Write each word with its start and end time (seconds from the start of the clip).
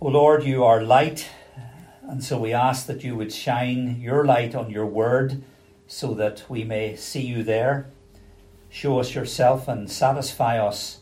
O 0.00 0.06
Lord, 0.06 0.44
you 0.44 0.62
are 0.62 0.80
light, 0.80 1.28
and 2.02 2.22
so 2.22 2.38
we 2.38 2.52
ask 2.52 2.86
that 2.86 3.02
you 3.02 3.16
would 3.16 3.32
shine 3.32 4.00
your 4.00 4.24
light 4.24 4.54
on 4.54 4.70
your 4.70 4.86
word 4.86 5.42
so 5.88 6.14
that 6.14 6.44
we 6.48 6.62
may 6.62 6.94
see 6.94 7.26
you 7.26 7.42
there. 7.42 7.90
Show 8.70 9.00
us 9.00 9.16
yourself 9.16 9.66
and 9.66 9.90
satisfy 9.90 10.64
us. 10.64 11.00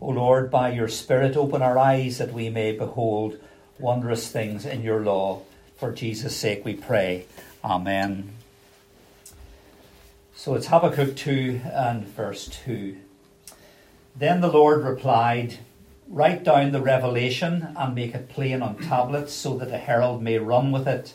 O 0.00 0.08
Lord, 0.08 0.50
by 0.50 0.72
your 0.72 0.88
Spirit, 0.88 1.36
open 1.36 1.62
our 1.62 1.78
eyes 1.78 2.18
that 2.18 2.32
we 2.32 2.50
may 2.50 2.72
behold 2.72 3.38
wondrous 3.78 4.28
things 4.28 4.66
in 4.66 4.82
your 4.82 4.98
law. 4.98 5.42
For 5.76 5.92
Jesus' 5.92 6.36
sake 6.36 6.64
we 6.64 6.74
pray. 6.74 7.26
Amen. 7.62 8.32
So 10.34 10.56
it's 10.56 10.66
Habakkuk 10.66 11.14
2 11.14 11.60
and 11.72 12.04
verse 12.04 12.48
2. 12.64 12.96
Then 14.16 14.40
the 14.40 14.50
Lord 14.50 14.82
replied, 14.82 15.58
Write 16.12 16.44
down 16.44 16.70
the 16.70 16.80
revelation 16.80 17.74
and 17.76 17.94
make 17.94 18.14
it 18.14 18.28
plain 18.28 18.62
on 18.62 18.76
tablets 18.76 19.32
so 19.32 19.56
that 19.56 19.72
a 19.72 19.78
herald 19.78 20.22
may 20.22 20.38
run 20.38 20.70
with 20.70 20.86
it. 20.86 21.14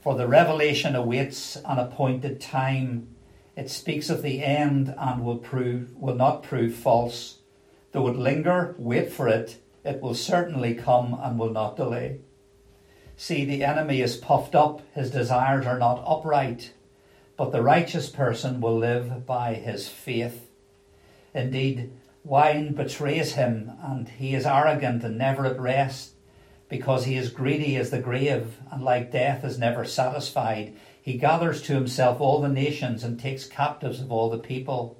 For 0.00 0.14
the 0.14 0.26
revelation 0.26 0.96
awaits 0.96 1.56
an 1.56 1.78
appointed 1.78 2.40
time. 2.40 3.08
It 3.54 3.68
speaks 3.68 4.08
of 4.08 4.22
the 4.22 4.42
end 4.42 4.94
and 4.96 5.22
will 5.22 5.36
prove 5.36 5.94
will 5.96 6.14
not 6.14 6.42
prove 6.42 6.74
false. 6.74 7.40
Though 7.92 8.08
it 8.08 8.16
linger, 8.16 8.74
wait 8.78 9.12
for 9.12 9.28
it. 9.28 9.60
It 9.84 10.00
will 10.00 10.14
certainly 10.14 10.74
come 10.74 11.18
and 11.20 11.38
will 11.38 11.50
not 11.50 11.76
delay. 11.76 12.20
See, 13.18 13.44
the 13.44 13.62
enemy 13.62 14.00
is 14.00 14.16
puffed 14.16 14.54
up, 14.54 14.80
his 14.94 15.10
desires 15.10 15.66
are 15.66 15.78
not 15.78 16.02
upright 16.06 16.72
but 17.36 17.50
the 17.50 17.62
righteous 17.62 18.08
person 18.08 18.60
will 18.60 18.78
live 18.78 19.26
by 19.26 19.54
his 19.54 19.88
faith. 19.88 20.48
Indeed, 21.34 21.90
wine 22.24 22.72
betrays 22.72 23.34
him, 23.34 23.72
and 23.82 24.08
he 24.08 24.34
is 24.34 24.46
arrogant 24.46 25.02
and 25.02 25.18
never 25.18 25.46
at 25.46 25.58
rest, 25.58 26.12
because 26.68 27.04
he 27.04 27.16
is 27.16 27.30
greedy 27.30 27.76
as 27.76 27.90
the 27.90 27.98
grave, 27.98 28.58
and 28.70 28.82
like 28.82 29.10
death 29.10 29.44
is 29.44 29.58
never 29.58 29.84
satisfied. 29.84 30.74
He 31.00 31.18
gathers 31.18 31.60
to 31.62 31.74
himself 31.74 32.20
all 32.20 32.40
the 32.40 32.48
nations 32.48 33.02
and 33.02 33.18
takes 33.18 33.46
captives 33.46 34.00
of 34.00 34.12
all 34.12 34.30
the 34.30 34.38
people. 34.38 34.98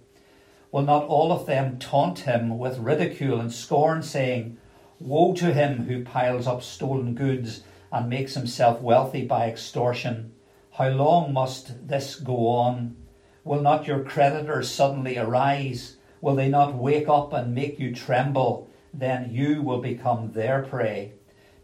Will 0.72 0.82
not 0.82 1.04
all 1.04 1.32
of 1.32 1.46
them 1.46 1.78
taunt 1.78 2.20
him 2.20 2.58
with 2.58 2.78
ridicule 2.78 3.40
and 3.40 3.52
scorn, 3.52 4.02
saying, 4.02 4.58
Woe 4.98 5.34
to 5.34 5.52
him 5.52 5.84
who 5.86 6.04
piles 6.04 6.46
up 6.46 6.62
stolen 6.62 7.14
goods 7.14 7.62
and 7.92 8.08
makes 8.08 8.34
himself 8.34 8.80
wealthy 8.80 9.24
by 9.24 9.48
extortion? 9.48 10.32
How 10.72 10.88
long 10.88 11.32
must 11.32 11.88
this 11.88 12.16
go 12.16 12.48
on? 12.48 12.96
Will 13.44 13.60
not 13.60 13.86
your 13.86 14.02
creditors 14.02 14.70
suddenly 14.70 15.18
arise? 15.18 15.96
Will 16.22 16.36
they 16.36 16.48
not 16.48 16.76
wake 16.76 17.08
up 17.08 17.32
and 17.32 17.52
make 17.52 17.80
you 17.80 17.92
tremble? 17.92 18.70
Then 18.94 19.32
you 19.32 19.60
will 19.60 19.80
become 19.80 20.32
their 20.32 20.62
prey. 20.62 21.14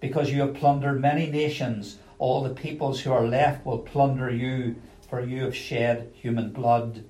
Because 0.00 0.32
you 0.32 0.40
have 0.40 0.54
plundered 0.54 1.00
many 1.00 1.30
nations, 1.30 1.98
all 2.18 2.42
the 2.42 2.50
peoples 2.50 3.00
who 3.00 3.12
are 3.12 3.26
left 3.26 3.64
will 3.64 3.78
plunder 3.78 4.28
you, 4.28 4.74
for 5.08 5.20
you 5.20 5.44
have 5.44 5.54
shed 5.54 6.10
human 6.12 6.50
blood. 6.50 7.04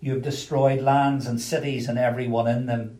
You 0.00 0.12
have 0.12 0.22
destroyed 0.22 0.82
lands 0.82 1.26
and 1.26 1.40
cities 1.40 1.88
and 1.88 1.98
everyone 1.98 2.46
in 2.46 2.66
them. 2.66 2.98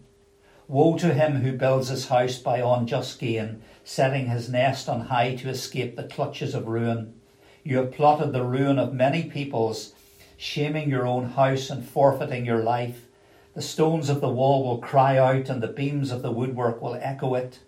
Woe 0.69 0.97
to 0.97 1.13
him 1.13 1.43
who 1.43 1.53
builds 1.53 1.89
his 1.89 2.09
house 2.09 2.39
by 2.39 2.61
unjust 2.61 3.21
gain, 3.21 3.63
setting 3.85 4.29
his 4.29 4.49
nest 4.49 4.89
on 4.89 5.03
high 5.03 5.35
to 5.37 5.51
escape 5.51 5.97
the 5.97 6.05
clutches 6.05 6.55
of 6.55 6.67
ruin. 6.67 7.21
You 7.63 7.77
have 7.77 7.93
plotted 7.93 8.33
the 8.33 8.45
ruin 8.45 8.79
of 8.79 8.95
many 8.95 9.25
peoples, 9.25 9.93
shaming 10.39 10.89
your 10.89 11.07
own 11.07 11.33
house 11.33 11.69
and 11.69 11.87
forfeiting 11.87 12.47
your 12.47 12.63
life. 12.63 13.07
The 13.55 13.63
stones 13.63 14.09
of 14.09 14.23
the 14.23 14.31
wall 14.31 14.65
will 14.65 14.79
cry 14.79 15.19
out, 15.19 15.51
and 15.51 15.63
the 15.63 15.69
beams 15.69 16.11
of 16.11 16.23
the 16.23 16.33
woodwork 16.33 16.81
will 16.81 16.95
echo 16.95 17.35
it. 17.35 17.59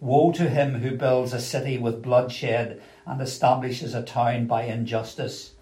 Woe 0.00 0.32
to 0.32 0.48
him 0.48 0.80
who 0.80 0.96
builds 0.96 1.32
a 1.32 1.40
city 1.40 1.78
with 1.78 2.02
bloodshed 2.02 2.82
and 3.06 3.20
establishes 3.20 3.94
a 3.94 4.02
town 4.02 4.46
by 4.46 4.64
injustice. 4.64 5.52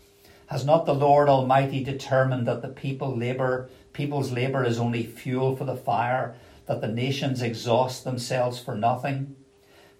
Has 0.46 0.64
not 0.64 0.86
the 0.86 0.94
Lord 0.94 1.28
Almighty 1.28 1.84
determined 1.84 2.48
that 2.48 2.62
the 2.62 2.68
people 2.68 3.14
labor, 3.14 3.68
people's 3.92 4.32
labor 4.32 4.64
is 4.64 4.80
only 4.80 5.02
fuel 5.02 5.54
for 5.54 5.64
the 5.64 5.76
fire, 5.76 6.34
that 6.64 6.80
the 6.80 6.88
nations 6.88 7.42
exhaust 7.42 8.02
themselves 8.04 8.58
for 8.58 8.74
nothing? 8.74 9.36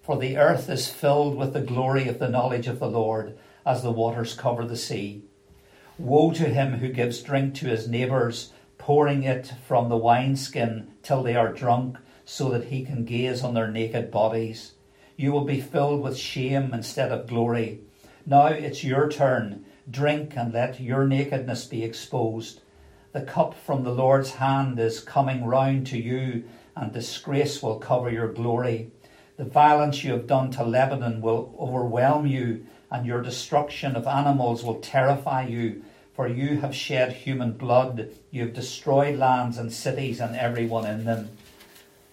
For 0.01 0.17
the 0.17 0.37
earth 0.37 0.69
is 0.71 0.89
filled 0.89 1.37
with 1.37 1.53
the 1.53 1.61
glory 1.61 2.07
of 2.07 2.17
the 2.17 2.29
knowledge 2.29 2.67
of 2.67 2.79
the 2.79 2.89
Lord 2.89 3.37
as 3.63 3.83
the 3.83 3.91
waters 3.91 4.33
cover 4.33 4.65
the 4.65 4.75
sea. 4.75 5.21
Woe 5.99 6.31
to 6.31 6.45
him 6.45 6.79
who 6.79 6.89
gives 6.89 7.21
drink 7.21 7.53
to 7.55 7.67
his 7.67 7.87
neighbours, 7.87 8.51
pouring 8.81 9.21
it 9.21 9.53
from 9.67 9.89
the 9.89 9.95
wineskin 9.95 10.91
till 11.03 11.21
they 11.21 11.35
are 11.35 11.53
drunk, 11.53 11.97
so 12.25 12.49
that 12.49 12.65
he 12.65 12.83
can 12.83 13.05
gaze 13.05 13.43
on 13.43 13.53
their 13.53 13.67
naked 13.67 14.09
bodies. 14.09 14.71
You 15.15 15.31
will 15.31 15.45
be 15.45 15.61
filled 15.61 16.01
with 16.01 16.17
shame 16.17 16.73
instead 16.73 17.11
of 17.11 17.27
glory. 17.27 17.81
Now 18.25 18.47
it's 18.47 18.83
your 18.83 19.07
turn. 19.07 19.65
Drink 19.87 20.33
and 20.35 20.51
let 20.51 20.79
your 20.79 21.05
nakedness 21.05 21.65
be 21.65 21.83
exposed. 21.83 22.61
The 23.11 23.21
cup 23.21 23.53
from 23.53 23.83
the 23.83 23.93
Lord's 23.93 24.31
hand 24.31 24.79
is 24.79 24.99
coming 24.99 25.45
round 25.45 25.85
to 25.87 25.99
you, 25.99 26.45
and 26.75 26.91
disgrace 26.91 27.61
will 27.61 27.77
cover 27.77 28.09
your 28.09 28.33
glory. 28.33 28.89
The 29.37 29.45
violence 29.45 30.03
you 30.03 30.13
have 30.13 30.25
done 30.25 30.49
to 30.51 30.63
Lebanon 30.63 31.21
will 31.21 31.53
overwhelm 31.59 32.25
you 32.25 32.65
and 32.89 33.05
your 33.05 33.21
destruction 33.21 33.95
of 33.95 34.05
animals 34.05 34.63
will 34.63 34.79
terrify 34.79 35.47
you, 35.47 35.83
for 36.21 36.27
you 36.27 36.59
have 36.59 36.75
shed 36.75 37.11
human 37.11 37.51
blood, 37.51 38.07
you 38.29 38.43
have 38.43 38.53
destroyed 38.53 39.17
lands 39.17 39.57
and 39.57 39.73
cities 39.73 40.19
and 40.19 40.35
everyone 40.35 40.85
in 40.85 41.03
them. 41.03 41.27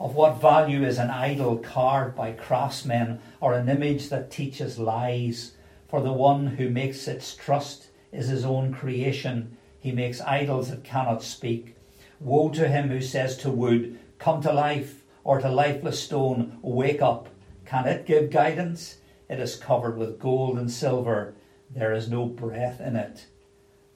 Of 0.00 0.14
what 0.14 0.40
value 0.40 0.82
is 0.82 0.96
an 0.96 1.10
idol 1.10 1.58
carved 1.58 2.16
by 2.16 2.32
craftsmen, 2.32 3.20
or 3.38 3.52
an 3.52 3.68
image 3.68 4.08
that 4.08 4.30
teaches 4.30 4.78
lies? 4.78 5.56
For 5.88 6.00
the 6.00 6.14
one 6.14 6.46
who 6.46 6.70
makes 6.70 7.06
its 7.06 7.34
trust 7.34 7.88
is 8.10 8.28
his 8.28 8.46
own 8.46 8.72
creation. 8.72 9.58
He 9.78 9.92
makes 9.92 10.22
idols 10.22 10.70
that 10.70 10.84
cannot 10.84 11.22
speak. 11.22 11.76
Woe 12.18 12.48
to 12.52 12.66
him 12.66 12.88
who 12.88 13.02
says 13.02 13.36
to 13.36 13.50
wood, 13.50 13.98
Come 14.18 14.40
to 14.40 14.52
life, 14.54 15.04
or 15.22 15.38
to 15.38 15.50
lifeless 15.50 16.02
stone, 16.02 16.56
Wake 16.62 17.02
up. 17.02 17.28
Can 17.66 17.86
it 17.86 18.06
give 18.06 18.30
guidance? 18.30 18.96
It 19.28 19.38
is 19.38 19.56
covered 19.56 19.98
with 19.98 20.18
gold 20.18 20.58
and 20.58 20.70
silver. 20.70 21.34
There 21.70 21.92
is 21.92 22.08
no 22.08 22.24
breath 22.24 22.80
in 22.80 22.96
it. 22.96 23.26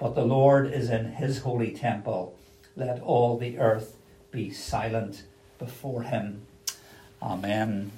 But 0.03 0.17
the 0.17 0.25
Lord 0.25 0.73
is 0.73 0.91
in 0.91 1.13
his 1.13 1.39
holy 1.39 1.71
temple. 1.71 2.37
Let 2.75 3.01
all 3.03 3.39
the 3.39 3.61
earth 3.61 3.97
be 4.33 4.51
silent 4.51 5.23
before 5.61 6.03
him. 6.03 6.45
Amen. 7.23 7.93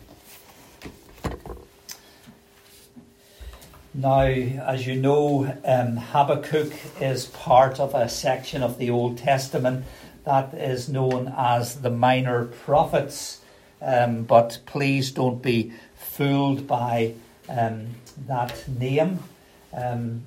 Now, 3.95 4.21
as 4.21 4.87
you 4.87 4.97
know, 4.97 5.57
um, 5.65 5.97
Habakkuk 5.97 6.75
is 7.01 7.25
part 7.25 7.81
of 7.81 7.95
a 7.95 8.07
section 8.11 8.63
of 8.63 8.77
the 8.77 8.91
Old 8.91 9.17
Testament 9.17 9.87
that 10.27 10.53
is 10.53 10.91
known 10.91 11.33
as 11.35 11.81
the 11.81 11.91
Minor 11.91 12.45
Prophets. 12.45 13.41
Um, 13.81 14.25
but 14.25 14.59
please 14.67 15.11
don't 15.11 15.41
be 15.41 15.73
fooled 15.97 16.67
by 16.67 17.15
um, 17.49 17.95
that 18.27 18.69
name, 18.69 19.21
um, 19.73 20.25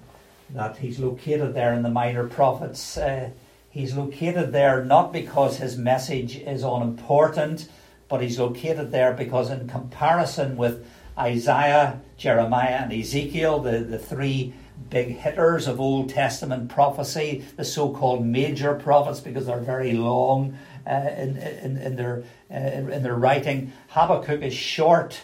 that 0.49 0.77
he's 0.77 0.99
located 0.99 1.53
there 1.53 1.73
in 1.73 1.83
the 1.83 1.89
Minor 1.89 2.27
Prophets. 2.27 2.97
Uh, 2.97 3.29
he's 3.69 3.95
located 3.95 4.51
there 4.51 4.83
not 4.83 5.11
because 5.11 5.57
his 5.57 5.77
message 5.77 6.37
is 6.37 6.63
unimportant, 6.63 7.69
but 8.07 8.21
he's 8.21 8.39
located 8.39 8.91
there 8.91 9.13
because, 9.13 9.49
in 9.49 9.67
comparison 9.67 10.55
with 10.55 10.85
Isaiah, 11.17 11.99
Jeremiah, 12.15 12.79
and 12.83 12.93
Ezekiel, 12.93 13.59
the, 13.59 13.79
the 13.79 13.99
three 13.99 14.53
big 14.89 15.17
hitters 15.17 15.67
of 15.67 15.79
Old 15.79 16.09
Testament 16.09 16.69
prophecy, 16.69 17.43
the 17.55 17.65
so 17.65 17.89
called 17.89 18.25
major 18.25 18.75
prophets, 18.75 19.19
because 19.19 19.47
they're 19.47 19.59
very 19.59 19.93
long 19.93 20.57
uh, 20.85 21.09
in, 21.17 21.37
in, 21.37 21.77
in, 21.77 21.95
their, 21.95 22.23
uh, 22.51 22.55
in, 22.55 23.03
their 23.03 23.15
writing, 23.15 23.73
Habakkuk 23.89 24.41
is 24.41 24.53
short. 24.53 25.21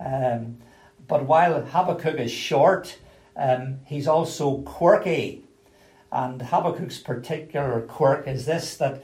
Um, 0.00 0.58
but 1.06 1.24
while 1.24 1.64
Habakkuk 1.64 2.18
is 2.18 2.30
short, 2.30 2.98
um, 3.38 3.80
he's 3.86 4.08
also 4.08 4.58
quirky. 4.58 5.44
And 6.10 6.42
Habakkuk's 6.42 6.98
particular 6.98 7.80
quirk 7.82 8.26
is 8.26 8.46
this 8.46 8.76
that 8.76 9.02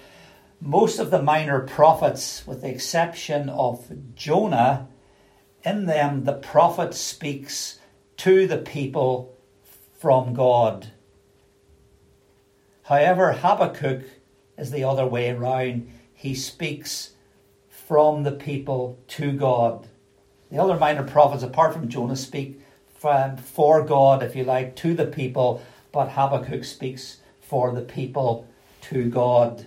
most 0.61 0.99
of 0.99 1.11
the 1.11 1.23
minor 1.23 1.61
prophets, 1.61 2.47
with 2.47 2.63
the 2.63 2.71
exception 2.71 3.49
of 3.49 3.93
Jonah, 4.15 4.89
in 5.63 5.87
them 5.87 6.25
the 6.25 6.33
prophet 6.33 6.95
speaks 6.95 7.79
to 8.19 8.47
the 8.47 8.59
people 8.59 9.37
from 9.99 10.35
God. 10.35 10.89
However, 12.85 13.33
Habakkuk 13.33 14.05
is 14.59 14.71
the 14.71 14.85
other 14.85 15.07
way 15.07 15.31
around. 15.31 15.91
He 16.13 16.35
speaks 16.35 17.11
from 17.69 18.23
the 18.23 18.33
people 18.33 18.99
to 19.09 19.33
God. 19.33 19.89
The 20.51 20.59
other 20.59 20.77
minor 20.77 21.05
prophets, 21.05 21.43
apart 21.43 21.73
from 21.73 21.89
Jonah, 21.89 22.17
speak 22.17 22.61
for 23.41 23.83
God, 23.83 24.23
if 24.23 24.35
you 24.35 24.45
like, 24.45 24.77
to 24.77 24.95
the 24.95 25.07
people, 25.07 25.63
but 25.93 26.11
Habakkuk 26.11 26.65
speaks 26.65 27.19
for 27.41 27.73
the 27.73 27.83
people 27.83 28.49
to 28.83 29.09
God. 29.09 29.67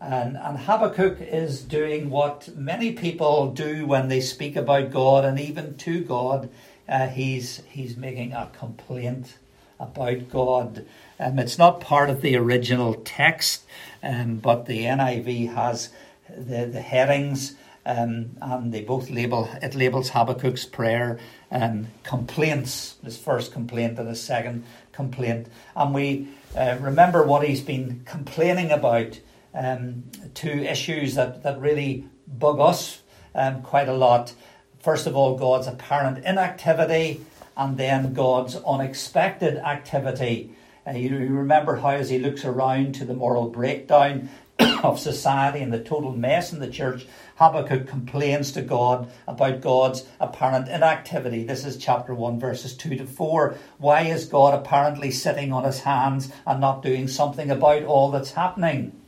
And, 0.00 0.36
and 0.36 0.58
Habakkuk 0.58 1.18
is 1.20 1.62
doing 1.62 2.10
what 2.10 2.54
many 2.56 2.92
people 2.92 3.50
do 3.50 3.86
when 3.86 4.08
they 4.08 4.20
speak 4.20 4.56
about 4.56 4.90
God 4.90 5.24
and 5.24 5.40
even 5.40 5.76
to 5.78 6.00
God. 6.04 6.50
Uh, 6.88 7.08
he's, 7.08 7.62
he's 7.68 7.96
making 7.96 8.32
a 8.32 8.50
complaint 8.58 9.38
about 9.80 10.30
God. 10.30 10.84
Um, 11.18 11.38
it's 11.38 11.58
not 11.58 11.80
part 11.80 12.10
of 12.10 12.20
the 12.20 12.36
original 12.36 12.94
text, 12.94 13.64
um, 14.02 14.36
but 14.36 14.66
the 14.66 14.84
NIV 14.84 15.54
has 15.54 15.90
the, 16.28 16.66
the 16.66 16.80
headings 16.80 17.54
um, 17.86 18.36
and 18.40 18.72
they 18.72 18.82
both 18.82 19.10
label 19.10 19.48
it 19.62 19.74
labels 19.74 20.10
Habakkuk's 20.10 20.64
prayer 20.64 21.18
um, 21.50 21.88
complaints, 22.02 22.96
his 23.04 23.16
first 23.16 23.52
complaint 23.52 23.98
and 23.98 24.08
his 24.08 24.22
second 24.22 24.64
complaint. 24.92 25.48
And 25.76 25.94
we 25.94 26.28
uh, 26.56 26.76
remember 26.80 27.24
what 27.24 27.46
he's 27.46 27.60
been 27.60 28.02
complaining 28.04 28.70
about, 28.70 29.18
um, 29.54 30.04
two 30.34 30.48
issues 30.48 31.14
that, 31.14 31.42
that 31.42 31.60
really 31.60 32.06
bug 32.26 32.60
us 32.60 33.02
um, 33.34 33.62
quite 33.62 33.88
a 33.88 33.94
lot. 33.94 34.32
First 34.80 35.06
of 35.06 35.16
all, 35.16 35.36
God's 35.36 35.66
apparent 35.66 36.24
inactivity, 36.24 37.20
and 37.56 37.76
then 37.76 38.12
God's 38.14 38.56
unexpected 38.56 39.56
activity. 39.56 40.54
Uh, 40.86 40.92
you 40.92 41.16
remember 41.16 41.76
how, 41.76 41.90
as 41.90 42.10
he 42.10 42.18
looks 42.18 42.44
around 42.44 42.94
to 42.96 43.04
the 43.04 43.14
moral 43.14 43.48
breakdown 43.48 44.28
of 44.82 44.98
society 44.98 45.60
and 45.60 45.72
the 45.72 45.78
total 45.78 46.12
mess 46.12 46.52
in 46.52 46.60
the 46.60 46.70
church, 46.70 47.06
Habakkuk 47.36 47.86
complains 47.86 48.52
to 48.52 48.62
God 48.62 49.10
about 49.28 49.60
God's 49.60 50.06
apparent 50.20 50.68
inactivity. 50.68 51.44
This 51.44 51.64
is 51.64 51.76
chapter 51.76 52.14
1, 52.14 52.40
verses 52.40 52.76
2 52.76 52.96
to 52.96 53.06
4. 53.06 53.56
Why 53.78 54.02
is 54.02 54.26
God 54.26 54.54
apparently 54.54 55.10
sitting 55.10 55.52
on 55.52 55.64
his 55.64 55.80
hands 55.80 56.32
and 56.46 56.60
not 56.60 56.82
doing 56.82 57.08
something 57.08 57.50
about 57.50 57.84
all 57.84 58.10
that's 58.10 58.32
happening? 58.32 59.03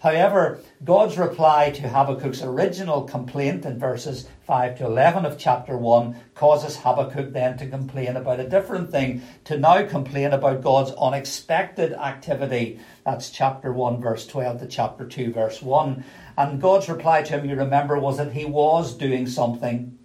However, 0.00 0.60
God's 0.84 1.16
reply 1.16 1.70
to 1.70 1.88
Habakkuk's 1.88 2.42
original 2.42 3.02
complaint 3.02 3.64
in 3.64 3.78
verses 3.78 4.28
5 4.46 4.78
to 4.78 4.84
11 4.84 5.24
of 5.24 5.38
chapter 5.38 5.76
1 5.76 6.16
causes 6.34 6.76
Habakkuk 6.76 7.32
then 7.32 7.56
to 7.58 7.66
complain 7.66 8.16
about 8.16 8.40
a 8.40 8.48
different 8.48 8.90
thing, 8.90 9.22
to 9.44 9.58
now 9.58 9.86
complain 9.86 10.32
about 10.32 10.62
God's 10.62 10.92
unexpected 10.92 11.92
activity. 11.94 12.78
That's 13.04 13.30
chapter 13.30 13.72
1, 13.72 14.00
verse 14.00 14.26
12 14.26 14.60
to 14.60 14.66
chapter 14.66 15.06
2, 15.06 15.32
verse 15.32 15.62
1. 15.62 16.04
And 16.36 16.60
God's 16.60 16.88
reply 16.88 17.22
to 17.22 17.38
him, 17.38 17.48
you 17.48 17.56
remember, 17.56 17.98
was 17.98 18.18
that 18.18 18.32
he 18.32 18.44
was 18.44 18.94
doing 18.94 19.26
something. 19.26 19.98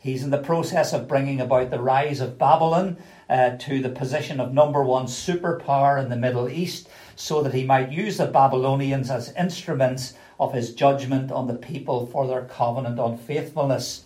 He's 0.00 0.22
in 0.22 0.30
the 0.30 0.38
process 0.38 0.92
of 0.92 1.08
bringing 1.08 1.40
about 1.40 1.70
the 1.70 1.80
rise 1.80 2.20
of 2.20 2.38
Babylon 2.38 2.98
uh, 3.28 3.56
to 3.58 3.82
the 3.82 3.88
position 3.88 4.38
of 4.38 4.52
number 4.52 4.82
one 4.82 5.06
superpower 5.06 6.00
in 6.00 6.08
the 6.08 6.16
Middle 6.16 6.48
East 6.48 6.88
so 7.18 7.42
that 7.42 7.52
he 7.52 7.64
might 7.64 7.90
use 7.90 8.16
the 8.16 8.26
Babylonians 8.26 9.10
as 9.10 9.34
instruments 9.36 10.14
of 10.38 10.52
his 10.52 10.72
judgment 10.72 11.32
on 11.32 11.48
the 11.48 11.54
people 11.54 12.06
for 12.06 12.28
their 12.28 12.44
covenant 12.44 13.00
unfaithfulness. 13.00 14.04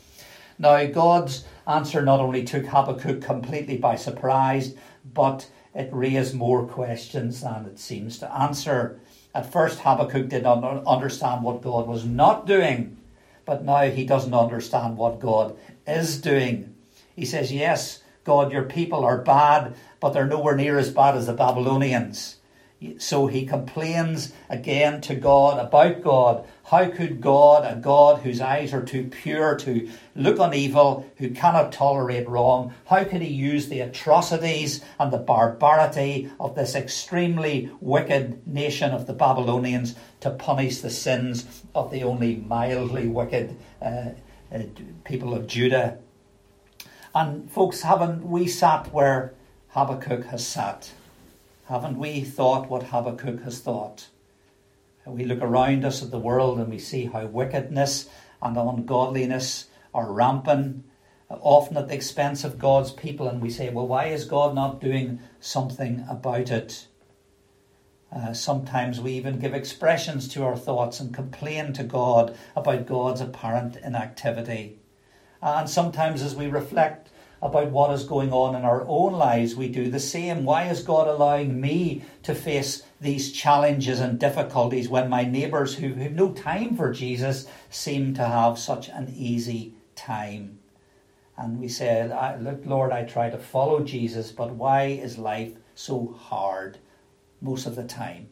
Now, 0.59 0.82
God's 0.87 1.44
answer 1.67 2.00
not 2.00 2.20
only 2.20 2.43
took 2.43 2.64
Habakkuk 2.64 3.20
completely 3.20 3.76
by 3.76 3.97
surprise, 3.97 4.75
but 5.12 5.47
it 5.75 5.91
raised 5.93 6.35
more 6.35 6.67
questions 6.67 7.43
than 7.43 7.67
it 7.67 7.79
seems 7.79 8.19
to 8.20 8.35
answer. 8.35 8.99
At 9.35 9.53
first, 9.53 9.81
Habakkuk 9.81 10.31
did 10.31 10.44
not 10.44 10.87
understand 10.87 11.43
what 11.43 11.61
God 11.61 11.87
was 11.87 12.06
not 12.06 12.47
doing, 12.47 12.97
but 13.44 13.62
now 13.62 13.91
he 13.91 14.06
doesn't 14.06 14.32
understand 14.32 14.97
what 14.97 15.20
God 15.20 15.55
is 15.87 16.19
doing. 16.19 16.75
He 17.14 17.26
says, 17.26 17.53
Yes, 17.53 18.03
God, 18.25 18.53
your 18.53 18.64
people 18.64 19.05
are 19.05 19.19
bad, 19.19 19.75
but 20.00 20.14
they're 20.14 20.25
nowhere 20.26 20.56
near 20.56 20.79
as 20.79 20.91
bad 20.91 21.14
as 21.14 21.26
the 21.26 21.35
Babylonians. 21.35 22.38
So 22.99 23.26
he 23.26 23.46
complains 23.46 24.32
again 24.49 25.00
to 25.02 25.14
God 25.14 25.58
about 25.58 26.02
God. 26.02 26.44
How 26.64 26.88
could 26.88 27.20
God, 27.20 27.64
a 27.64 27.79
God 27.79 28.23
whose 28.23 28.40
eyes 28.40 28.73
are 28.73 28.82
too 28.82 29.05
pure 29.05 29.56
to 29.58 29.90
look 30.14 30.40
on 30.40 30.55
evil, 30.55 31.06
who 31.17 31.31
cannot 31.31 31.73
tolerate 31.73 32.29
wrong, 32.29 32.75
how 32.87 33.05
could 33.05 33.23
he 33.23 33.32
use 33.32 33.69
the 33.69 33.81
atrocities 33.81 34.82
and 34.99 35.12
the 35.12 35.19
barbarity 35.19 36.31
of 36.40 36.55
this 36.55 36.75
extremely 36.75 37.70
wicked 37.81 38.46
nation 38.46 38.93
of 38.93 39.06
the 39.06 39.12
Babylonians 39.12 39.94
to 40.20 40.31
punish 40.31 40.81
the 40.81 40.90
sins 40.90 41.62
of 41.75 41.90
the 41.90 42.02
only 42.05 42.37
mildly 42.37 43.06
wicked 43.06 43.56
uh, 43.81 44.11
uh, 44.52 44.62
people 45.05 45.35
of 45.35 45.46
Judah? 45.46 45.99
And 47.14 47.50
folks, 47.50 47.82
haven't 47.82 48.25
we 48.25 48.46
sat 48.46 48.93
where 48.93 49.35
Habakkuk 49.69 50.26
has 50.26 50.46
sat? 50.46 50.93
Haven't 51.73 51.97
we 51.97 52.21
thought 52.21 52.69
what 52.69 52.83
Habakkuk 52.83 53.45
has 53.45 53.61
thought? 53.61 54.09
We 55.07 55.25
look 55.25 55.41
around 55.41 55.87
us 55.87 56.03
at 56.03 56.11
the 56.11 56.19
world 56.19 56.59
and 56.59 56.69
we 56.69 56.79
see 56.79 57.07
how 57.07 57.25
wickedness 57.25 58.11
and 58.43 58.59
ungodliness 58.59 59.69
are 59.95 60.13
rampant, 60.13 60.85
often 61.31 61.79
at 61.79 61.89
the 61.89 61.95
expense 61.95 62.45
of 62.45 62.59
God's 62.59 62.91
people, 62.91 63.27
and 63.27 63.41
we 63.41 63.49
say, 63.49 63.71
well, 63.71 63.87
why 63.87 64.09
is 64.09 64.27
God 64.27 64.55
not 64.55 64.83
doing 64.83 65.21
something 65.41 66.05
about 66.11 66.51
it? 66.51 66.89
Uh, 68.15 68.35
sometimes 68.35 69.01
we 69.01 69.13
even 69.13 69.39
give 69.39 69.55
expressions 69.55 70.29
to 70.29 70.45
our 70.45 70.59
thoughts 70.59 71.01
and 71.01 71.15
complain 71.15 71.73
to 71.73 71.85
God 71.85 72.37
about 72.55 72.85
God's 72.85 73.23
apparent 73.23 73.77
inactivity. 73.77 74.79
And 75.41 75.71
sometimes, 75.71 76.21
as 76.21 76.37
we 76.37 76.49
reflect 76.49 77.09
about 77.43 77.73
what 77.73 77.91
is 77.91 78.05
going 78.05 78.33
on 78.33 78.55
in 78.55 78.65
our 78.65 78.87
own 78.87 79.15
lives, 79.15 79.56
we 79.56 79.69
do 79.69 79.91
the 79.91 79.99
same. 79.99 80.44
Why 80.44 80.69
is 80.69 80.85
God 80.85 81.09
allowing 81.09 81.61
me 81.61 82.05
to 82.23 82.37
face 82.37 82.85
these 83.00 83.33
challenges 83.33 83.99
and 83.99 84.19
difficulties 84.19 84.89
when 84.89 85.11
my 85.11 85.25
neighbours 85.25 85.75
who 85.75 85.94
have 85.94 86.12
no 86.12 86.33
time 86.33 86.77
for 86.77 86.93
Jesus 86.93 87.49
seem 87.69 88.15
to 88.15 88.25
have 88.25 88.61
such 88.61 88.89
an 88.89 89.12
easy 89.17 89.75
time? 89.97 90.61
And 91.37 91.59
we 91.59 91.67
said, 91.67 92.11
Look, 92.41 92.65
Lord, 92.65 92.93
I 92.93 93.03
try 93.03 93.29
to 93.29 93.39
follow 93.39 93.81
Jesus, 93.81 94.31
but 94.31 94.55
why 94.55 94.85
is 94.85 95.19
life 95.19 95.55
so 95.75 96.15
hard 96.17 96.79
most 97.41 97.67
of 97.67 97.75
the 97.75 97.83
time? 97.85 98.29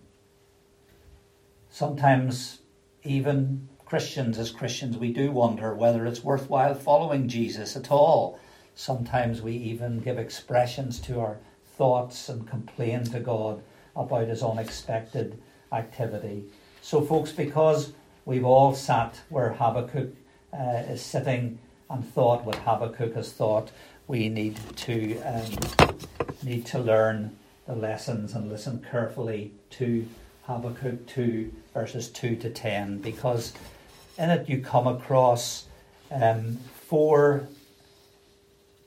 Sometimes, 1.68 2.60
even 3.02 3.68
Christians, 3.84 4.38
as 4.38 4.52
Christians, 4.52 4.96
we 4.96 5.12
do 5.12 5.32
wonder 5.32 5.74
whether 5.74 6.06
it's 6.06 6.22
worthwhile 6.22 6.74
following 6.74 7.26
Jesus 7.26 7.74
at 7.74 7.90
all 7.90 8.38
Sometimes 8.74 9.42
we 9.42 9.52
even 9.52 10.00
give 10.00 10.18
expressions 10.18 11.00
to 11.00 11.20
our 11.20 11.38
thoughts 11.76 12.28
and 12.28 12.48
complain 12.48 13.04
to 13.04 13.20
God 13.20 13.62
about 13.96 14.28
his 14.28 14.42
unexpected 14.42 15.40
activity. 15.72 16.44
So, 16.82 17.00
folks, 17.00 17.32
because 17.32 17.92
we've 18.24 18.44
all 18.44 18.74
sat 18.74 19.20
where 19.28 19.52
Habakkuk 19.52 20.14
uh, 20.52 20.82
is 20.88 21.02
sitting 21.02 21.58
and 21.88 22.06
thought 22.06 22.44
what 22.44 22.56
Habakkuk 22.56 23.14
has 23.14 23.32
thought, 23.32 23.70
we 24.06 24.28
need 24.28 24.58
to 24.76 25.18
um, 25.22 25.50
need 26.42 26.66
to 26.66 26.78
learn 26.78 27.36
the 27.66 27.74
lessons 27.74 28.34
and 28.34 28.48
listen 28.48 28.84
carefully 28.90 29.52
to 29.70 30.06
Habakkuk 30.46 31.06
2 31.06 31.52
verses 31.74 32.08
2 32.10 32.36
to 32.36 32.50
10 32.50 32.98
because 32.98 33.52
in 34.18 34.30
it 34.30 34.48
you 34.48 34.60
come 34.60 34.88
across 34.88 35.66
um, 36.10 36.56
four 36.74 37.46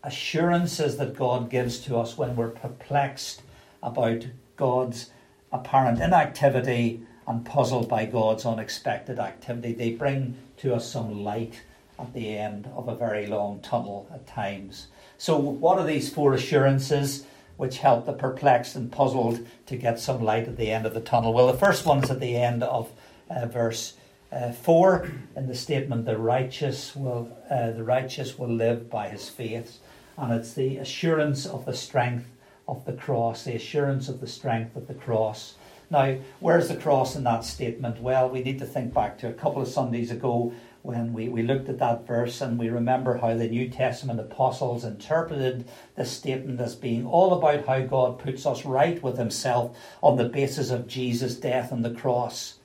assurances 0.03 0.97
that 0.97 1.15
God 1.15 1.49
gives 1.49 1.79
to 1.79 1.97
us 1.97 2.17
when 2.17 2.35
we're 2.35 2.49
perplexed 2.49 3.41
about 3.81 4.25
God's 4.57 5.09
apparent 5.51 6.01
inactivity 6.01 7.01
and 7.27 7.45
puzzled 7.45 7.87
by 7.87 8.05
God's 8.05 8.45
unexpected 8.45 9.19
activity. 9.19 9.73
They 9.73 9.91
bring 9.91 10.37
to 10.57 10.75
us 10.75 10.89
some 10.89 11.23
light 11.23 11.61
at 11.97 12.13
the 12.13 12.37
end 12.37 12.69
of 12.75 12.87
a 12.87 12.95
very 12.95 13.27
long 13.27 13.59
tunnel 13.61 14.09
at 14.13 14.27
times. 14.27 14.87
So, 15.17 15.37
what 15.37 15.77
are 15.77 15.85
these 15.85 16.13
four 16.13 16.33
assurances 16.33 17.25
which 17.55 17.77
help 17.77 18.05
the 18.05 18.13
perplexed 18.13 18.75
and 18.75 18.91
puzzled 18.91 19.45
to 19.67 19.77
get 19.77 19.99
some 19.99 20.21
light 20.21 20.47
at 20.47 20.57
the 20.57 20.71
end 20.71 20.85
of 20.85 20.93
the 20.93 21.01
tunnel? 21.01 21.33
Well, 21.33 21.47
the 21.47 21.57
first 21.57 21.85
one 21.85 22.03
is 22.03 22.11
at 22.11 22.19
the 22.19 22.35
end 22.35 22.63
of 22.63 22.91
uh, 23.29 23.45
verse 23.45 23.93
uh, 24.31 24.51
four 24.51 25.07
in 25.35 25.47
the 25.47 25.55
statement: 25.55 26.05
"The 26.05 26.17
righteous 26.17 26.95
will, 26.95 27.37
uh, 27.49 27.71
the 27.71 27.83
righteous 27.83 28.37
will 28.37 28.49
live 28.49 28.89
by 28.89 29.09
his 29.09 29.29
faith." 29.29 29.79
And 30.17 30.33
it's 30.33 30.53
the 30.53 30.77
assurance 30.77 31.45
of 31.45 31.65
the 31.65 31.73
strength 31.73 32.27
of 32.67 32.85
the 32.85 32.93
cross, 32.93 33.43
the 33.43 33.55
assurance 33.55 34.09
of 34.09 34.21
the 34.21 34.27
strength 34.27 34.75
of 34.75 34.87
the 34.87 34.93
cross. 34.93 35.55
Now, 35.89 36.15
where's 36.39 36.69
the 36.69 36.75
cross 36.75 37.15
in 37.15 37.23
that 37.25 37.43
statement? 37.43 38.01
Well, 38.01 38.29
we 38.29 38.41
need 38.41 38.59
to 38.59 38.65
think 38.65 38.93
back 38.93 39.17
to 39.19 39.29
a 39.29 39.33
couple 39.33 39.61
of 39.61 39.67
Sundays 39.67 40.11
ago 40.11 40.53
when 40.81 41.13
we, 41.13 41.29
we 41.29 41.43
looked 41.43 41.69
at 41.69 41.79
that 41.79 42.05
verse 42.05 42.41
and 42.41 42.59
we 42.59 42.69
remember 42.69 43.17
how 43.17 43.35
the 43.35 43.47
New 43.47 43.69
Testament 43.69 44.19
apostles 44.19 44.83
interpreted 44.83 45.65
this 45.95 46.11
statement 46.11 46.59
as 46.59 46.75
being 46.75 47.05
all 47.05 47.33
about 47.33 47.65
how 47.65 47.81
God 47.81 48.19
puts 48.19 48.45
us 48.45 48.65
right 48.65 49.01
with 49.01 49.17
Himself 49.17 49.77
on 50.01 50.17
the 50.17 50.27
basis 50.27 50.71
of 50.71 50.87
Jesus' 50.87 51.35
death 51.35 51.71
on 51.71 51.83
the 51.83 51.93
cross. 51.93 52.55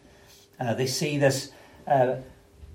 Uh, 0.58 0.74
they 0.74 0.86
see 0.86 1.18
this 1.18 1.52
uh, 1.86 2.16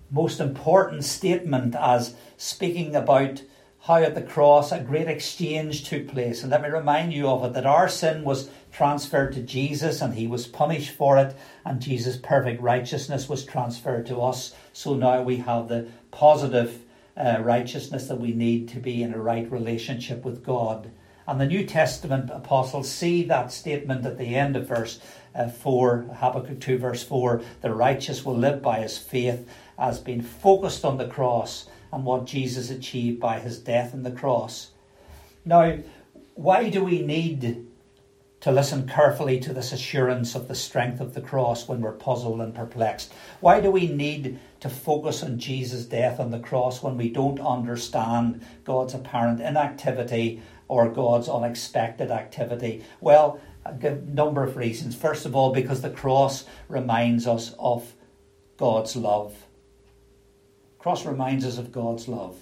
most 0.10 0.40
important 0.40 1.04
statement 1.04 1.76
as 1.76 2.16
speaking 2.38 2.96
about 2.96 3.42
how 3.84 3.96
at 3.96 4.16
the 4.16 4.22
cross 4.22 4.72
a 4.72 4.80
great 4.80 5.10
exchange 5.10 5.84
took 5.84 6.08
place. 6.08 6.42
And 6.42 6.50
let 6.50 6.62
me 6.62 6.70
remind 6.70 7.12
you 7.12 7.28
of 7.28 7.44
it 7.44 7.52
that 7.54 7.66
our 7.66 7.90
sin 7.90 8.24
was 8.24 8.50
transferred 8.72 9.34
to 9.34 9.42
Jesus 9.42 10.02
and 10.02 10.14
he 10.14 10.26
was 10.26 10.48
punished 10.48 10.92
for 10.92 11.18
it, 11.18 11.36
and 11.66 11.82
Jesus' 11.82 12.16
perfect 12.16 12.62
righteousness 12.62 13.28
was 13.28 13.46
transferred 13.46 14.06
to 14.06 14.22
us. 14.22 14.56
So 14.72 14.96
now 14.96 15.22
we 15.22 15.38
have 15.38 15.68
the 15.68 15.90
positive 16.12 16.82
uh, 17.18 17.40
righteousness 17.42 18.08
that 18.08 18.22
we 18.22 18.32
need 18.32 18.70
to 18.70 18.80
be 18.80 19.04
in 19.04 19.14
a 19.14 19.22
right 19.22 19.52
relationship 19.52 20.24
with 20.24 20.46
God. 20.46 20.90
And 21.28 21.40
the 21.40 21.46
New 21.46 21.66
Testament 21.66 22.30
apostles 22.34 22.90
see 22.90 23.24
that 23.24 23.52
statement 23.52 24.06
at 24.06 24.18
the 24.18 24.36
end 24.36 24.56
of 24.56 24.66
verse 24.66 25.02
uh, 25.36 25.50
4, 25.50 26.06
Habakkuk 26.20 26.62
2, 26.62 26.78
verse 26.78 27.04
4 27.04 27.42
the 27.60 27.74
righteous 27.74 28.24
will 28.24 28.38
live 28.38 28.62
by 28.62 28.80
his 28.80 28.98
faith, 28.98 29.46
as 29.78 30.00
being 30.00 30.22
focused 30.22 30.86
on 30.86 30.98
the 30.98 31.08
cross 31.08 31.68
and 31.94 32.06
what 32.06 32.26
Jesus 32.26 32.72
achieved 32.72 33.20
by 33.20 33.40
his 33.40 33.60
death 33.60 33.94
on 33.94 34.02
the 34.04 34.12
cross. 34.12 34.72
Now, 35.46 35.78
why 36.34 36.70
do 36.70 36.84
we 36.84 37.02
need 37.02 37.68
to 38.42 38.52
listen 38.52 38.88
carefully 38.88 39.40
to 39.40 39.54
this 39.54 39.72
assurance 39.72 40.36
of 40.36 40.48
the 40.48 40.56
strength 40.56 41.00
of 41.00 41.14
the 41.14 41.22
cross 41.22 41.68
when 41.68 41.82
we're 41.82 41.92
puzzled 41.92 42.42
and 42.42 42.56
perplexed? 42.56 43.14
Why 43.40 43.62
do 43.62 43.70
we 43.70 43.88
need 43.88 44.40
to 44.62 44.70
focus 44.70 45.22
on 45.22 45.38
Jesus' 45.38 45.86
death 45.86 46.20
on 46.20 46.32
the 46.32 46.40
cross 46.40 46.82
when 46.82 46.98
we 46.98 47.10
don't 47.10 47.40
understand 47.40 48.44
God's 48.64 48.96
apparent 48.96 49.40
inactivity 49.40 50.42
or 50.68 50.90
God's 50.90 51.30
unexpected 51.30 52.10
activity? 52.10 52.84
Well, 53.02 53.40
a 53.66 53.96
number 54.08 54.44
of 54.44 54.58
reasons. 54.58 54.96
First 54.96 55.26
of 55.26 55.36
all, 55.36 55.54
because 55.54 55.82
the 55.82 55.90
cross 55.90 56.46
reminds 56.68 57.28
us 57.28 57.54
of 57.60 57.94
God's 58.58 58.96
love 58.96 59.43
cross 60.84 61.06
reminds 61.06 61.46
us 61.46 61.58
of 61.58 61.72
God's 61.72 62.10
love. 62.10 62.36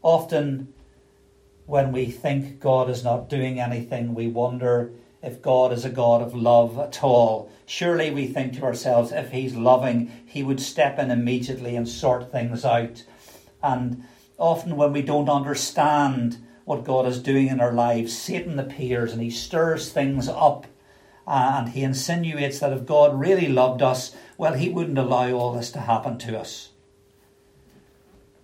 Often, 0.00 0.72
when 1.66 1.90
we 1.90 2.06
think 2.06 2.60
God 2.60 2.88
is 2.88 3.02
not 3.02 3.28
doing 3.28 3.58
anything, 3.58 4.14
we 4.14 4.28
wonder 4.28 4.92
if 5.24 5.42
God 5.42 5.72
is 5.72 5.84
a 5.84 5.90
God 5.90 6.22
of 6.22 6.36
love 6.36 6.78
at 6.78 7.02
all. 7.02 7.50
Surely 7.66 8.12
we 8.12 8.28
think 8.28 8.54
to 8.54 8.62
ourselves, 8.62 9.10
if 9.10 9.32
He's 9.32 9.56
loving, 9.56 10.08
He 10.24 10.44
would 10.44 10.60
step 10.60 11.00
in 11.00 11.10
immediately 11.10 11.74
and 11.74 11.88
sort 11.88 12.30
things 12.30 12.64
out. 12.64 13.02
And 13.60 14.04
often, 14.38 14.76
when 14.76 14.92
we 14.92 15.02
don't 15.02 15.28
understand 15.28 16.36
what 16.64 16.84
God 16.84 17.06
is 17.06 17.20
doing 17.20 17.48
in 17.48 17.58
our 17.58 17.72
lives, 17.72 18.16
Satan 18.16 18.56
appears 18.60 19.12
and 19.12 19.20
he 19.20 19.30
stirs 19.30 19.90
things 19.90 20.28
up. 20.28 20.66
Uh, 21.26 21.56
and 21.56 21.70
he 21.70 21.82
insinuates 21.82 22.60
that 22.60 22.72
if 22.72 22.86
God 22.86 23.18
really 23.18 23.48
loved 23.48 23.82
us, 23.82 24.14
well, 24.38 24.54
he 24.54 24.68
wouldn't 24.68 24.96
allow 24.96 25.32
all 25.32 25.52
this 25.52 25.72
to 25.72 25.80
happen 25.80 26.18
to 26.18 26.38
us. 26.38 26.70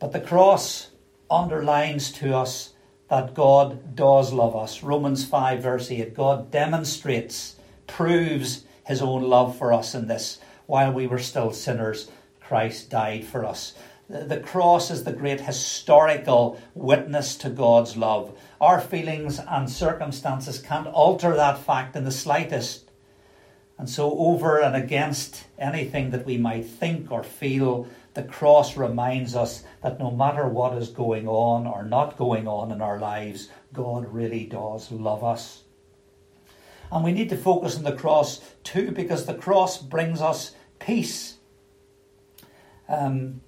But 0.01 0.13
the 0.13 0.21
cross 0.21 0.89
underlines 1.31 2.11
to 2.13 2.35
us 2.37 2.73
that 3.09 3.35
God 3.35 3.95
does 3.95 4.33
love 4.33 4.57
us. 4.57 4.83
Romans 4.83 5.25
5, 5.25 5.63
verse 5.63 5.91
8 5.91 6.15
God 6.15 6.51
demonstrates, 6.51 7.57
proves 7.87 8.65
his 8.87 9.03
own 9.03 9.23
love 9.23 9.57
for 9.57 9.73
us 9.73 9.95
in 9.95 10.09
this. 10.09 10.39
While 10.67 10.93
we 10.93 11.07
were 11.07 11.19
still 11.19 11.53
sinners, 11.53 12.11
Christ 12.41 12.91
died 12.91 13.25
for 13.25 13.45
us. 13.45 13.75
The 14.09 14.41
cross 14.41 14.91
is 14.91 15.05
the 15.05 15.13
great 15.13 15.43
historical 15.43 16.61
witness 16.75 17.37
to 17.37 17.51
God's 17.51 17.97
love. 17.97 18.37
Our 18.61 18.81
feelings 18.81 19.39
and 19.39 19.71
circumstances 19.71 20.61
can't 20.61 20.89
alter 20.89 21.37
that 21.37 21.59
fact 21.59 21.95
in 21.95 22.05
the 22.05 22.11
slightest. 22.11 22.91
And 23.79 23.89
so, 23.89 24.19
over 24.19 24.61
and 24.61 24.75
against 24.75 25.45
anything 25.59 26.11
that 26.11 26.27
we 26.27 26.37
might 26.39 26.67
think 26.67 27.11
or 27.13 27.23
feel, 27.23 27.87
the 28.15 28.23
cross 28.25 28.77
reminds 28.77 29.37
us 29.37 29.63
that 29.83 29.99
no 29.99 30.11
matter 30.11 30.49
what 30.49 30.77
is 30.77 30.89
going 30.89 31.29
on 31.29 31.67
or 31.67 31.85
not 31.85 32.17
going 32.17 32.49
on 32.49 32.73
in 32.73 32.81
our 32.81 32.99
lives, 32.99 33.49
God 33.73 34.13
really 34.13 34.47
does 34.47 34.91
love 34.91 35.23
us. 35.23 35.63
And 36.91 37.05
we 37.05 37.13
need 37.13 37.29
to 37.29 37.37
focus 37.37 37.77
on 37.77 37.85
the 37.85 37.93
cross 37.93 38.41
too, 38.65 38.91
because 38.91 39.27
the 39.27 39.35
cross 39.35 39.79
brings 39.79 40.21
us 40.21 40.55
peace. 40.81 41.37
Um, 42.89 43.43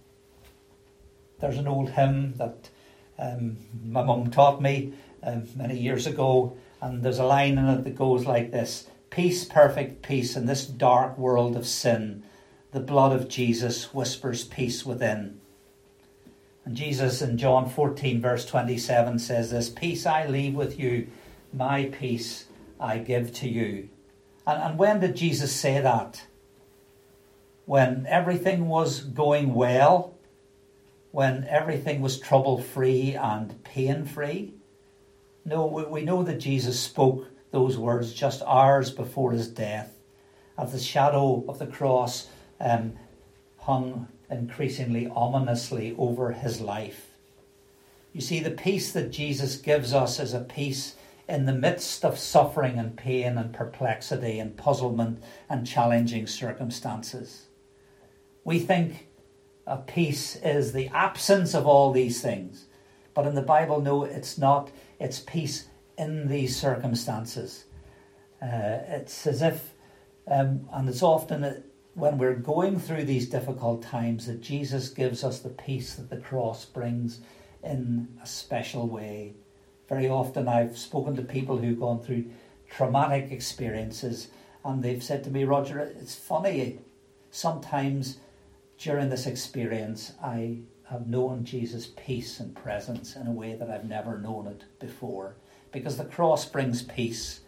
there's 1.40 1.58
an 1.58 1.66
old 1.66 1.90
hymn 1.90 2.34
that 2.34 2.70
um, 3.18 3.56
my 3.84 4.04
mum 4.04 4.30
taught 4.30 4.62
me 4.62 4.94
um, 5.24 5.48
many 5.56 5.76
years 5.76 6.06
ago, 6.06 6.56
and 6.80 7.02
there's 7.02 7.18
a 7.18 7.24
line 7.24 7.58
in 7.58 7.68
it 7.68 7.84
that 7.84 7.96
goes 7.96 8.26
like 8.26 8.52
this 8.52 8.86
Peace, 9.10 9.44
perfect 9.44 10.02
peace 10.02 10.36
in 10.36 10.46
this 10.46 10.64
dark 10.64 11.18
world 11.18 11.54
of 11.56 11.66
sin 11.66 12.22
the 12.72 12.80
blood 12.80 13.12
of 13.12 13.28
Jesus 13.28 13.94
whispers 13.94 14.44
peace 14.44 14.84
within. 14.84 15.38
And 16.64 16.76
Jesus 16.76 17.20
in 17.20 17.38
John 17.38 17.68
14, 17.68 18.20
verse 18.20 18.46
27 18.46 19.18
says 19.18 19.50
this 19.50 19.68
Peace 19.68 20.06
I 20.06 20.26
leave 20.26 20.54
with 20.54 20.78
you, 20.78 21.08
my 21.52 21.84
peace 21.84 22.46
I 22.80 22.98
give 22.98 23.32
to 23.34 23.48
you. 23.48 23.88
And, 24.46 24.62
and 24.62 24.78
when 24.78 25.00
did 25.00 25.16
Jesus 25.16 25.52
say 25.52 25.80
that? 25.80 26.24
When 27.66 28.06
everything 28.08 28.68
was 28.68 29.00
going 29.00 29.54
well? 29.54 30.14
When 31.10 31.44
everything 31.44 32.00
was 32.00 32.18
trouble 32.18 32.60
free 32.60 33.14
and 33.14 33.62
pain 33.64 34.06
free? 34.06 34.54
No, 35.44 35.66
we, 35.66 35.84
we 35.84 36.02
know 36.02 36.22
that 36.22 36.40
Jesus 36.40 36.80
spoke 36.80 37.26
those 37.50 37.76
words 37.76 38.14
just 38.14 38.42
hours 38.46 38.90
before 38.90 39.32
his 39.32 39.48
death. 39.48 39.98
at 40.56 40.72
the 40.72 40.78
shadow 40.78 41.44
of 41.48 41.58
the 41.58 41.66
cross 41.66 42.28
um, 42.60 42.94
hung 43.58 44.08
increasingly 44.30 45.08
ominously 45.08 45.94
over 45.98 46.32
his 46.32 46.60
life. 46.60 47.10
You 48.12 48.20
see, 48.20 48.40
the 48.40 48.50
peace 48.50 48.92
that 48.92 49.10
Jesus 49.10 49.56
gives 49.56 49.94
us 49.94 50.18
is 50.18 50.34
a 50.34 50.40
peace 50.40 50.96
in 51.28 51.46
the 51.46 51.52
midst 51.52 52.04
of 52.04 52.18
suffering 52.18 52.78
and 52.78 52.96
pain 52.96 53.38
and 53.38 53.54
perplexity 53.54 54.38
and 54.38 54.56
puzzlement 54.56 55.22
and 55.48 55.66
challenging 55.66 56.26
circumstances. 56.26 57.46
We 58.44 58.58
think 58.58 59.08
a 59.66 59.78
peace 59.78 60.36
is 60.36 60.72
the 60.72 60.88
absence 60.88 61.54
of 61.54 61.66
all 61.66 61.92
these 61.92 62.20
things. 62.20 62.66
But 63.14 63.26
in 63.26 63.34
the 63.34 63.42
Bible, 63.42 63.80
no, 63.80 64.04
it's 64.04 64.38
not. 64.38 64.70
It's 64.98 65.20
peace 65.20 65.68
in 65.96 66.28
these 66.28 66.56
circumstances. 66.56 67.64
Uh, 68.42 68.80
it's 68.88 69.26
as 69.26 69.42
if, 69.42 69.74
um, 70.26 70.68
and 70.72 70.88
it's 70.88 71.02
often 71.02 71.62
when 71.94 72.16
we're 72.16 72.34
going 72.34 72.78
through 72.78 73.04
these 73.04 73.28
difficult 73.28 73.82
times 73.82 74.26
that 74.26 74.40
Jesus 74.40 74.88
gives 74.88 75.22
us 75.22 75.40
the 75.40 75.50
peace 75.50 75.94
that 75.94 76.08
the 76.08 76.16
cross 76.16 76.64
brings 76.64 77.20
in 77.62 78.08
a 78.22 78.26
special 78.26 78.88
way. 78.88 79.34
Very 79.88 80.08
often 80.08 80.48
I've 80.48 80.78
spoken 80.78 81.16
to 81.16 81.22
people 81.22 81.58
who've 81.58 81.78
gone 81.78 82.00
through 82.00 82.30
traumatic 82.70 83.30
experiences 83.30 84.28
and 84.64 84.82
they've 84.82 85.02
said 85.02 85.22
to 85.24 85.30
me, 85.30 85.44
Roger, 85.44 85.80
it's 85.80 86.14
funny. 86.14 86.78
Sometimes 87.30 88.18
during 88.78 89.10
this 89.10 89.26
experience, 89.26 90.12
I 90.22 90.58
have 90.84 91.06
known 91.06 91.44
Jesus' 91.44 91.90
peace 91.96 92.40
and 92.40 92.54
presence 92.54 93.16
in 93.16 93.26
a 93.26 93.32
way 93.32 93.54
that 93.54 93.70
I've 93.70 93.84
never 93.84 94.18
known 94.18 94.46
it 94.46 94.64
before. 94.78 95.34
Because 95.72 95.96
the 95.96 96.04
cross 96.04 96.44
brings 96.44 96.82
peace. 96.82 97.40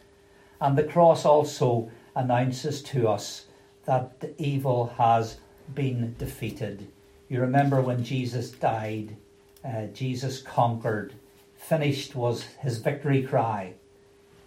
And 0.60 0.76
the 0.76 0.84
cross 0.84 1.24
also 1.24 1.90
announces 2.14 2.82
to 2.84 3.08
us 3.08 3.46
that 3.86 4.34
evil 4.38 4.94
has 4.98 5.38
been 5.74 6.14
defeated. 6.18 6.88
You 7.28 7.40
remember 7.40 7.80
when 7.80 8.04
Jesus 8.04 8.50
died, 8.50 9.16
uh, 9.64 9.86
Jesus 9.86 10.42
conquered. 10.42 11.14
Finished 11.56 12.14
was 12.14 12.44
his 12.60 12.78
victory 12.78 13.22
cry. 13.22 13.74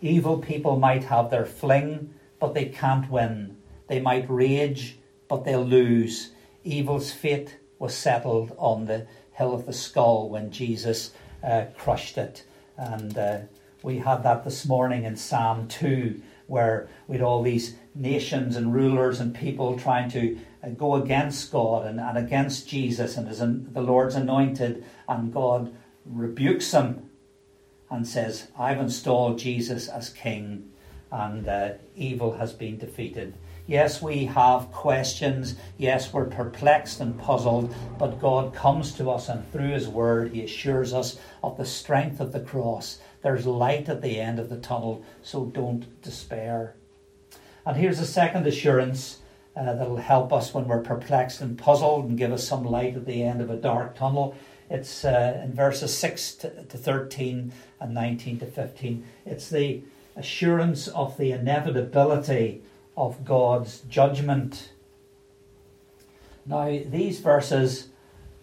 Evil 0.02 0.38
people 0.38 0.78
might 0.78 1.06
have 1.06 1.30
their 1.30 1.46
fling, 1.46 2.14
but 2.40 2.54
they 2.54 2.66
can't 2.66 3.10
win. 3.10 3.58
They 3.88 4.00
might 4.00 4.30
rage, 4.30 4.98
but 5.28 5.44
they'll 5.44 5.66
lose. 5.66 6.32
Evil's 6.64 7.12
fate 7.12 7.58
was 7.80 7.96
settled 7.96 8.54
on 8.58 8.86
the 8.86 9.08
hill 9.34 9.54
of 9.54 9.66
the 9.66 9.74
skull 9.74 10.30
when 10.30 10.52
Jesus 10.52 11.12
uh, 11.44 11.66
crushed 11.78 12.18
it. 12.18 12.44
And 12.78 13.18
uh, 13.18 13.40
we 13.82 14.00
had 14.00 14.24
that 14.24 14.44
this 14.44 14.66
morning 14.66 15.04
in 15.04 15.16
Psalm 15.16 15.68
2, 15.68 16.22
where 16.48 16.88
we 17.08 17.18
had 17.18 17.24
all 17.24 17.42
these 17.42 17.76
nations 18.00 18.56
and 18.56 18.74
rulers 18.74 19.20
and 19.20 19.34
people 19.34 19.78
trying 19.78 20.10
to 20.12 20.40
uh, 20.64 20.70
go 20.70 20.96
against 20.96 21.52
God 21.52 21.86
and, 21.86 22.00
and 22.00 22.18
against 22.18 22.68
Jesus 22.68 23.18
and 23.18 23.28
his, 23.28 23.40
the 23.40 23.82
Lord's 23.82 24.16
anointed, 24.16 24.86
and 25.08 25.34
God 25.34 25.74
rebukes 26.06 26.72
them 26.72 27.10
and 27.90 28.08
says, 28.08 28.48
I've 28.58 28.80
installed 28.80 29.40
Jesus 29.40 29.88
as 29.88 30.10
king, 30.10 30.72
and 31.12 31.48
uh, 31.48 31.70
evil 31.96 32.38
has 32.38 32.54
been 32.54 32.78
defeated. 32.78 33.34
Yes, 33.66 34.02
we 34.02 34.26
have 34.26 34.72
questions. 34.72 35.56
Yes, 35.78 36.14
we're 36.14 36.26
perplexed 36.26 37.02
and 37.02 37.20
puzzled, 37.20 37.74
but 37.98 38.22
God 38.22 38.54
comes 38.54 38.94
to 38.94 39.10
us 39.10 39.28
and 39.28 39.50
through 39.52 39.72
His 39.72 39.90
Word, 39.90 40.32
He 40.32 40.44
assures 40.44 40.94
us 40.94 41.18
of 41.44 41.58
the 41.58 41.66
strength 41.66 42.20
of 42.20 42.32
the 42.32 42.40
cross. 42.40 43.00
There's 43.22 43.46
light 43.46 43.90
at 43.90 44.02
the 44.02 44.20
end 44.20 44.40
of 44.40 44.50
the 44.50 44.58
tunnel, 44.58 45.04
so 45.22 45.46
don't 45.46 46.02
despair. 46.02 46.76
And 47.68 47.76
here's 47.76 48.00
a 48.00 48.06
second 48.06 48.48
assurance 48.48 49.20
uh, 49.54 49.74
that'll 49.74 49.98
help 49.98 50.32
us 50.32 50.54
when 50.54 50.70
we're 50.70 50.80
perplexed 50.80 51.42
and 51.42 51.58
puzzled 51.58 52.06
and 52.06 52.18
give 52.18 52.32
us 52.32 52.48
some 52.48 52.64
light 52.64 52.96
at 52.96 53.06
the 53.06 53.22
end 53.22 53.42
of 53.42 53.50
a 53.50 53.58
dark 53.58 53.98
tunnel 53.98 54.38
It's 54.70 55.04
uh, 55.04 55.42
in 55.44 55.52
verses 55.54 55.96
6 55.98 56.36
to, 56.36 56.64
to 56.64 56.78
13 56.78 57.52
and 57.82 57.94
19 57.94 58.40
to 58.40 58.46
15. 58.46 59.04
It's 59.26 59.50
the 59.50 59.82
assurance 60.16 60.88
of 60.88 61.18
the 61.18 61.34
inevitability 61.34 62.62
of 62.96 63.26
God's 63.26 63.82
judgment. 63.82 64.72
Now, 66.46 66.68
these 66.68 67.20
verses, 67.20 67.90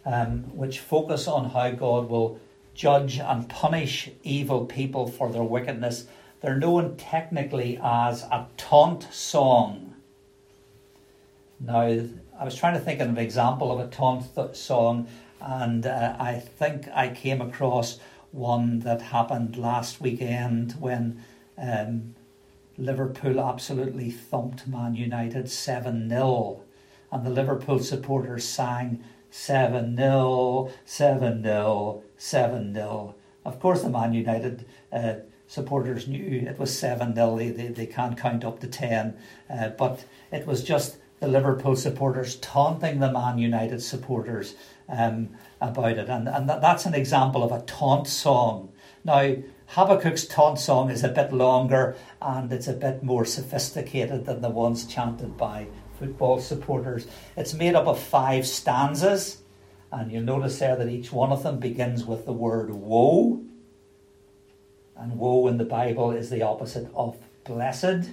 um, 0.05 0.55
which 0.55 0.81
focus 0.81 1.27
on 1.27 1.49
how 1.49 1.71
God 1.71 2.11
will 2.11 2.39
judge 2.75 3.19
and 3.19 3.49
punish 3.49 4.11
evil 4.23 4.67
people 4.67 5.07
for 5.07 5.33
their 5.33 5.43
wickedness, 5.43 6.09
they're 6.45 6.59
known 6.59 6.95
technically 6.99 7.81
as 7.83 8.23
a 8.25 8.47
taunt 8.59 9.11
song. 9.11 9.95
Now, 11.59 11.81
I 12.39 12.45
was 12.45 12.55
trying 12.55 12.75
to 12.75 12.81
think 12.81 13.01
of 13.01 13.09
an 13.09 13.17
example 13.17 13.73
of 13.73 13.81
a 13.81 13.91
taunt 13.91 14.35
th- 14.35 14.55
song, 14.55 15.09
and 15.41 15.87
uh, 15.87 16.15
I 16.21 16.35
think 16.35 16.87
I 16.95 17.09
came 17.09 17.41
across 17.41 17.99
one 18.31 18.81
that 18.81 19.01
happened 19.01 19.57
last 19.57 20.03
weekend 20.03 20.73
when 20.73 21.25
um, 21.57 22.15
Liverpool 22.77 23.41
absolutely 23.41 24.11
thumped 24.11 24.67
Man 24.67 24.97
United 24.97 25.51
7 25.51 26.11
0. 26.11 26.61
And 27.11 27.25
the 27.25 27.31
Liverpool 27.31 27.79
supporters 27.79 28.47
sang 28.47 29.03
7 29.31 29.97
0, 29.97 30.71
7 30.85 31.43
0, 31.43 32.03
7 32.19 32.75
0. 32.75 33.15
Of 33.47 33.61
course, 33.61 33.81
the 33.81 33.89
Man 33.89 34.13
United 34.13 34.67
uh, 34.93 35.15
supporters 35.55 36.09
knew 36.09 36.47
it 36.49 36.59
was 36.59 36.77
7 36.77 37.15
0. 37.15 37.37
They, 37.37 37.51
they, 37.51 37.69
they, 37.69 37.87
can't 37.87 38.19
count 38.19 38.45
up 38.45 38.59
to 38.61 38.67
10. 38.67 39.17
Uh, 39.49 39.69
but 39.69 40.05
it 40.33 40.47
was 40.47 40.65
just 40.65 40.97
the 41.21 41.29
Liverpool 41.29 41.77
supporters 41.77 42.37
taunting 42.37 42.99
the 42.99 43.13
Man 43.13 43.39
United 43.39 43.81
supporters 43.81 44.57
um, 44.89 45.31
about 45.61 45.97
it. 45.99 46.09
And, 46.09 46.29
and 46.29 46.49
that, 46.49 46.61
that's 46.61 46.87
an 46.87 46.95
example 46.95 47.45
of 47.45 47.53
a 47.53 47.65
taunt 47.67 48.09
song. 48.09 48.73
Now, 49.05 49.37
Habakkuk's 49.69 50.27
taunt 50.27 50.59
song 50.59 50.91
is 50.91 51.05
a 51.05 51.09
bit 51.09 51.33
longer 51.33 51.97
and 52.21 52.53
it's 52.53 52.69
a 52.69 52.73
bit 52.73 53.03
more 53.03 53.25
sophisticated 53.25 54.27
than 54.27 54.41
the 54.41 54.51
ones 54.51 54.85
chanted 54.85 55.37
by 55.37 55.69
football 55.99 56.41
supporters. 56.41 57.07
It's 57.37 57.55
made 57.55 57.77
up 57.77 57.87
of 57.87 57.99
five 57.99 58.47
stanzas, 58.47 59.43
and 59.93 60.11
you'll 60.11 60.25
notice 60.25 60.59
there 60.59 60.77
that 60.77 60.89
each 60.89 61.13
one 61.13 61.31
of 61.31 61.45
them 61.45 61.61
begins 61.61 62.05
with 62.05 62.27
the 62.27 62.33
word 62.33 62.71
woe. 62.71 63.43
And 64.97 65.19
woe 65.19 65.47
in 65.49 65.59
the 65.59 65.65
Bible 65.65 66.13
is 66.13 66.31
the 66.31 66.43
opposite 66.43 66.89
of 66.95 67.17
blessed, 67.45 68.11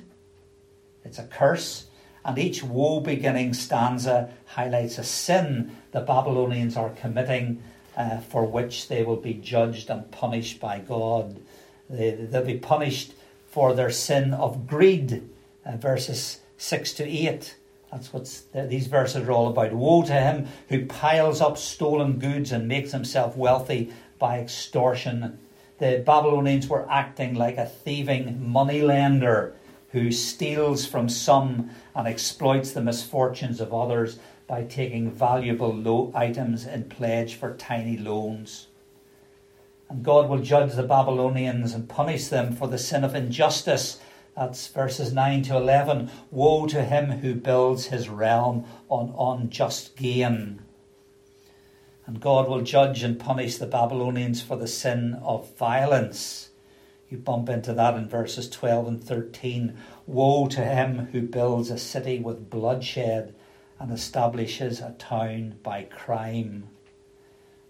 it's 1.03 1.19
a 1.19 1.23
curse. 1.23 1.87
And 2.23 2.37
each 2.37 2.63
woe 2.63 2.99
beginning 2.99 3.53
stanza 3.53 4.29
highlights 4.45 4.99
a 4.99 5.03
sin 5.03 5.75
the 5.91 6.01
Babylonians 6.01 6.77
are 6.77 6.91
committing 6.91 7.61
uh, 7.97 8.19
for 8.19 8.45
which 8.45 8.87
they 8.87 9.03
will 9.03 9.17
be 9.17 9.33
judged 9.33 9.89
and 9.89 10.09
punished 10.11 10.59
by 10.59 10.79
God. 10.79 11.39
They, 11.89 12.11
they'll 12.11 12.45
be 12.45 12.57
punished 12.57 13.13
for 13.49 13.73
their 13.73 13.89
sin 13.89 14.33
of 14.33 14.67
greed, 14.67 15.27
uh, 15.65 15.77
verses 15.77 16.39
6 16.57 16.93
to 16.93 17.03
8. 17.03 17.55
That's 17.91 18.13
what 18.13 18.41
these 18.53 18.87
verses 18.87 19.27
are 19.27 19.31
all 19.31 19.49
about. 19.49 19.73
Woe 19.73 20.03
to 20.03 20.13
him 20.13 20.47
who 20.69 20.85
piles 20.85 21.41
up 21.41 21.57
stolen 21.57 22.19
goods 22.19 22.53
and 22.53 22.67
makes 22.67 22.93
himself 22.93 23.35
wealthy 23.35 23.91
by 24.17 24.39
extortion. 24.39 25.39
The 25.81 26.03
Babylonians 26.05 26.67
were 26.67 26.87
acting 26.91 27.33
like 27.33 27.57
a 27.57 27.65
thieving 27.65 28.47
moneylender 28.47 29.55
who 29.89 30.11
steals 30.11 30.85
from 30.85 31.09
some 31.09 31.71
and 31.95 32.07
exploits 32.07 32.71
the 32.71 32.83
misfortunes 32.83 33.59
of 33.59 33.73
others 33.73 34.19
by 34.45 34.65
taking 34.65 35.09
valuable 35.09 35.73
lo- 35.73 36.11
items 36.13 36.67
in 36.67 36.83
pledge 36.83 37.33
for 37.33 37.55
tiny 37.55 37.97
loans. 37.97 38.67
And 39.89 40.03
God 40.03 40.29
will 40.29 40.43
judge 40.43 40.75
the 40.75 40.83
Babylonians 40.83 41.73
and 41.73 41.89
punish 41.89 42.27
them 42.27 42.55
for 42.55 42.67
the 42.67 42.77
sin 42.77 43.03
of 43.03 43.15
injustice. 43.15 43.99
That's 44.37 44.67
verses 44.67 45.11
9 45.11 45.41
to 45.45 45.57
11. 45.57 46.11
Woe 46.29 46.67
to 46.67 46.83
him 46.83 47.09
who 47.09 47.33
builds 47.33 47.85
his 47.85 48.07
realm 48.07 48.65
on 48.87 49.15
unjust 49.17 49.95
gain. 49.95 50.61
And 52.11 52.19
God 52.19 52.49
will 52.49 52.59
judge 52.59 53.03
and 53.03 53.17
punish 53.17 53.55
the 53.55 53.65
Babylonians 53.65 54.41
for 54.41 54.57
the 54.57 54.67
sin 54.67 55.17
of 55.23 55.55
violence. 55.55 56.49
You 57.09 57.17
bump 57.17 57.47
into 57.47 57.71
that 57.71 57.95
in 57.95 58.09
verses 58.09 58.49
12 58.49 58.87
and 58.89 59.01
13. 59.01 59.77
Woe 60.07 60.47
to 60.47 60.61
him 60.61 61.07
who 61.13 61.21
builds 61.21 61.71
a 61.71 61.77
city 61.77 62.19
with 62.19 62.49
bloodshed 62.49 63.33
and 63.79 63.93
establishes 63.93 64.81
a 64.81 64.93
town 64.99 65.55
by 65.63 65.83
crime. 65.83 66.67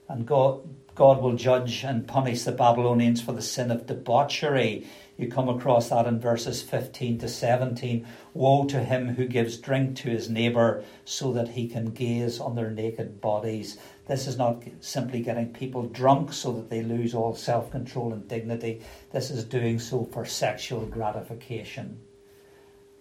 And 0.10 0.26
God, 0.26 0.62
God 0.96 1.22
will 1.22 1.36
judge 1.36 1.84
and 1.84 2.08
punish 2.08 2.42
the 2.42 2.52
Babylonians 2.52 3.22
for 3.22 3.34
the 3.34 3.44
sin 3.44 3.70
of 3.70 3.86
debauchery. 3.86 4.88
You 5.18 5.28
come 5.28 5.50
across 5.50 5.90
that 5.90 6.08
in 6.08 6.20
verses 6.20 6.64
15 6.64 7.20
to 7.20 7.30
17. 7.30 8.08
Woe 8.34 8.66
to 8.66 8.84
him 8.84 9.10
who 9.10 9.28
gives 9.28 9.58
drink 9.58 9.98
to 9.98 10.10
his 10.10 10.32
neighbour 10.32 10.84
so 11.06 11.32
that 11.34 11.50
he 11.50 11.68
can 11.68 11.92
gaze 11.92 12.40
on 12.40 12.56
their 12.56 12.72
naked 12.72 13.22
bodies. 13.22 13.78
This 14.12 14.28
is 14.28 14.38
not 14.38 14.62
simply 14.82 15.22
getting 15.22 15.54
people 15.54 15.84
drunk 15.84 16.34
so 16.34 16.52
that 16.52 16.70
they 16.70 16.84
lose 16.84 17.16
all 17.16 17.34
self 17.34 17.72
control 17.72 18.12
and 18.12 18.28
dignity. 18.28 18.82
This 19.14 19.32
is 19.32 19.46
doing 19.46 19.80
so 19.80 20.04
for 20.04 20.26
sexual 20.26 20.86
gratification. 20.86 21.98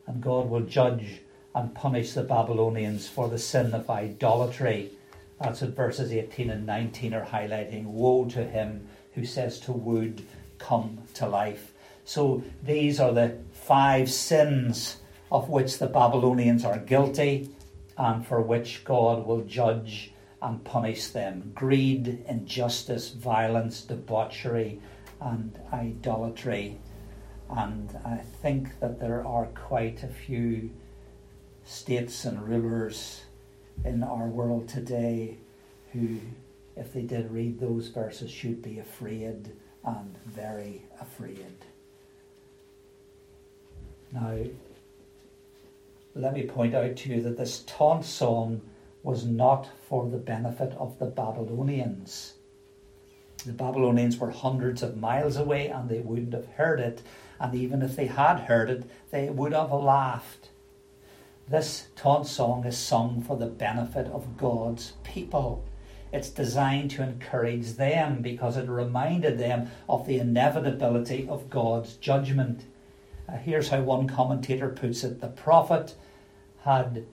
And 0.07 0.23
God 0.23 0.49
will 0.49 0.61
judge 0.61 1.23
and 1.53 1.75
punish 1.75 2.13
the 2.13 2.23
Babylonians 2.23 3.09
for 3.09 3.29
the 3.29 3.41
sin 3.41 3.75
of 3.75 3.91
idolatry. 3.91 4.93
That's 5.41 5.63
what 5.63 5.75
verses 5.75 6.13
18 6.13 6.49
and 6.49 6.65
19 6.65 7.13
are 7.15 7.27
highlighting. 7.27 7.87
Woe 7.87 8.27
to 8.27 8.45
him 8.45 8.87
who 9.15 9.25
says 9.25 9.59
to 9.63 9.73
wood, 9.73 10.25
Come 10.59 10.99
to 11.15 11.27
life. 11.27 11.73
So 12.05 12.45
these 12.63 13.01
are 13.01 13.13
the 13.13 13.37
five 13.51 14.09
sins 14.09 14.99
of 15.33 15.49
which 15.49 15.79
the 15.79 15.89
Babylonians 15.89 16.65
are 16.65 16.79
guilty 16.79 17.51
and 17.99 18.25
for 18.25 18.41
which 18.41 18.85
God 18.85 19.27
will 19.27 19.41
judge 19.41 20.13
and 20.43 20.65
punish 20.65 21.09
them 21.09 21.53
greed, 21.55 22.25
injustice, 22.29 23.11
violence, 23.11 23.83
debauchery, 23.83 24.81
and 25.21 25.59
idolatry. 25.73 26.79
And 27.51 27.91
I 28.05 28.19
think 28.43 28.79
that 28.81 29.01
there 29.01 29.27
are 29.27 29.47
quite 29.47 30.03
a 30.03 30.09
few 30.09 30.71
states 31.65 32.25
and 32.25 32.49
rulers 32.49 33.23
in 33.85 34.03
our 34.03 34.27
world 34.29 34.69
today 34.69 35.37
who, 35.93 36.21
if 36.77 36.93
they 36.93 37.03
did 37.03 37.31
read 37.31 37.61
those 37.61 37.89
verses, 37.89 38.31
should 38.31 38.63
be 38.63 38.79
afraid 38.79 39.53
and 39.85 40.17
very 40.27 40.83
afraid. 41.01 41.55
Now, 44.13 44.37
let 46.15 46.35
me 46.35 46.45
point 46.45 46.75
out 46.75 46.97
to 46.97 47.11
you 47.11 47.23
that 47.23 47.37
this 47.37 47.63
taunt 47.67 48.05
song 48.05 48.61
was 49.03 49.25
not 49.25 49.69
for 49.89 50.09
the 50.09 50.19
benefit 50.19 50.73
of 50.75 50.99
the 50.99 51.07
Babylonians. 51.07 52.35
The 53.47 53.53
Babylonians 53.53 54.19
were 54.19 54.31
hundreds 54.31 54.83
of 54.83 54.99
miles 54.99 55.37
away 55.37 55.69
and 55.69 55.89
they 55.89 56.01
wouldn't 56.01 56.35
have 56.35 56.47
heard 56.47 56.81
it, 56.81 57.03
and 57.39 57.55
even 57.55 57.81
if 57.81 57.97
they 57.97 58.07
had 58.07 58.41
heard 58.41 58.69
it, 58.69 58.85
they 59.11 59.31
would 59.31 59.53
have 59.53 59.73
laughed. 59.73 60.51
This 61.49 61.89
taunt 61.97 62.27
song 62.27 62.65
is 62.65 62.77
sung 62.77 63.23
for 63.23 63.37
the 63.37 63.47
benefit 63.47 64.07
of 64.09 64.37
God's 64.37 64.93
people. 65.03 65.65
It's 66.13 66.29
designed 66.29 66.91
to 66.93 67.03
encourage 67.03 67.73
them 67.73 68.21
because 68.21 68.57
it 68.57 68.69
reminded 68.69 69.39
them 69.39 69.71
of 69.89 70.07
the 70.07 70.19
inevitability 70.19 71.27
of 71.29 71.49
God's 71.49 71.95
judgment. 71.97 72.65
Uh, 73.29 73.37
here's 73.37 73.69
how 73.69 73.81
one 73.81 74.07
commentator 74.07 74.69
puts 74.69 75.03
it 75.03 75.21
The 75.21 75.29
prophet 75.29 75.95
had 76.63 77.07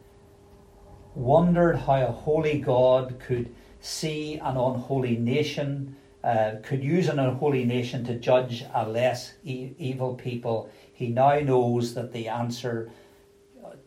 wondered 1.18 1.76
how 1.76 1.96
a 1.96 2.12
holy 2.12 2.60
God 2.60 3.20
could 3.20 3.54
see 3.82 4.36
an 4.36 4.56
unholy 4.56 5.18
nation, 5.18 5.96
uh, 6.24 6.56
could 6.62 6.84
use 6.84 7.10
an 7.10 7.18
unholy 7.18 7.66
nation 7.66 8.06
to 8.06 8.20
judge 8.20 8.64
a 8.74 8.88
less 8.88 9.34
e- 9.44 9.74
evil 9.80 10.14
people. 10.14 10.70
He 10.94 11.08
now 11.08 11.40
knows 11.40 11.96
that 11.96 12.14
the 12.14 12.28
answer 12.28 12.92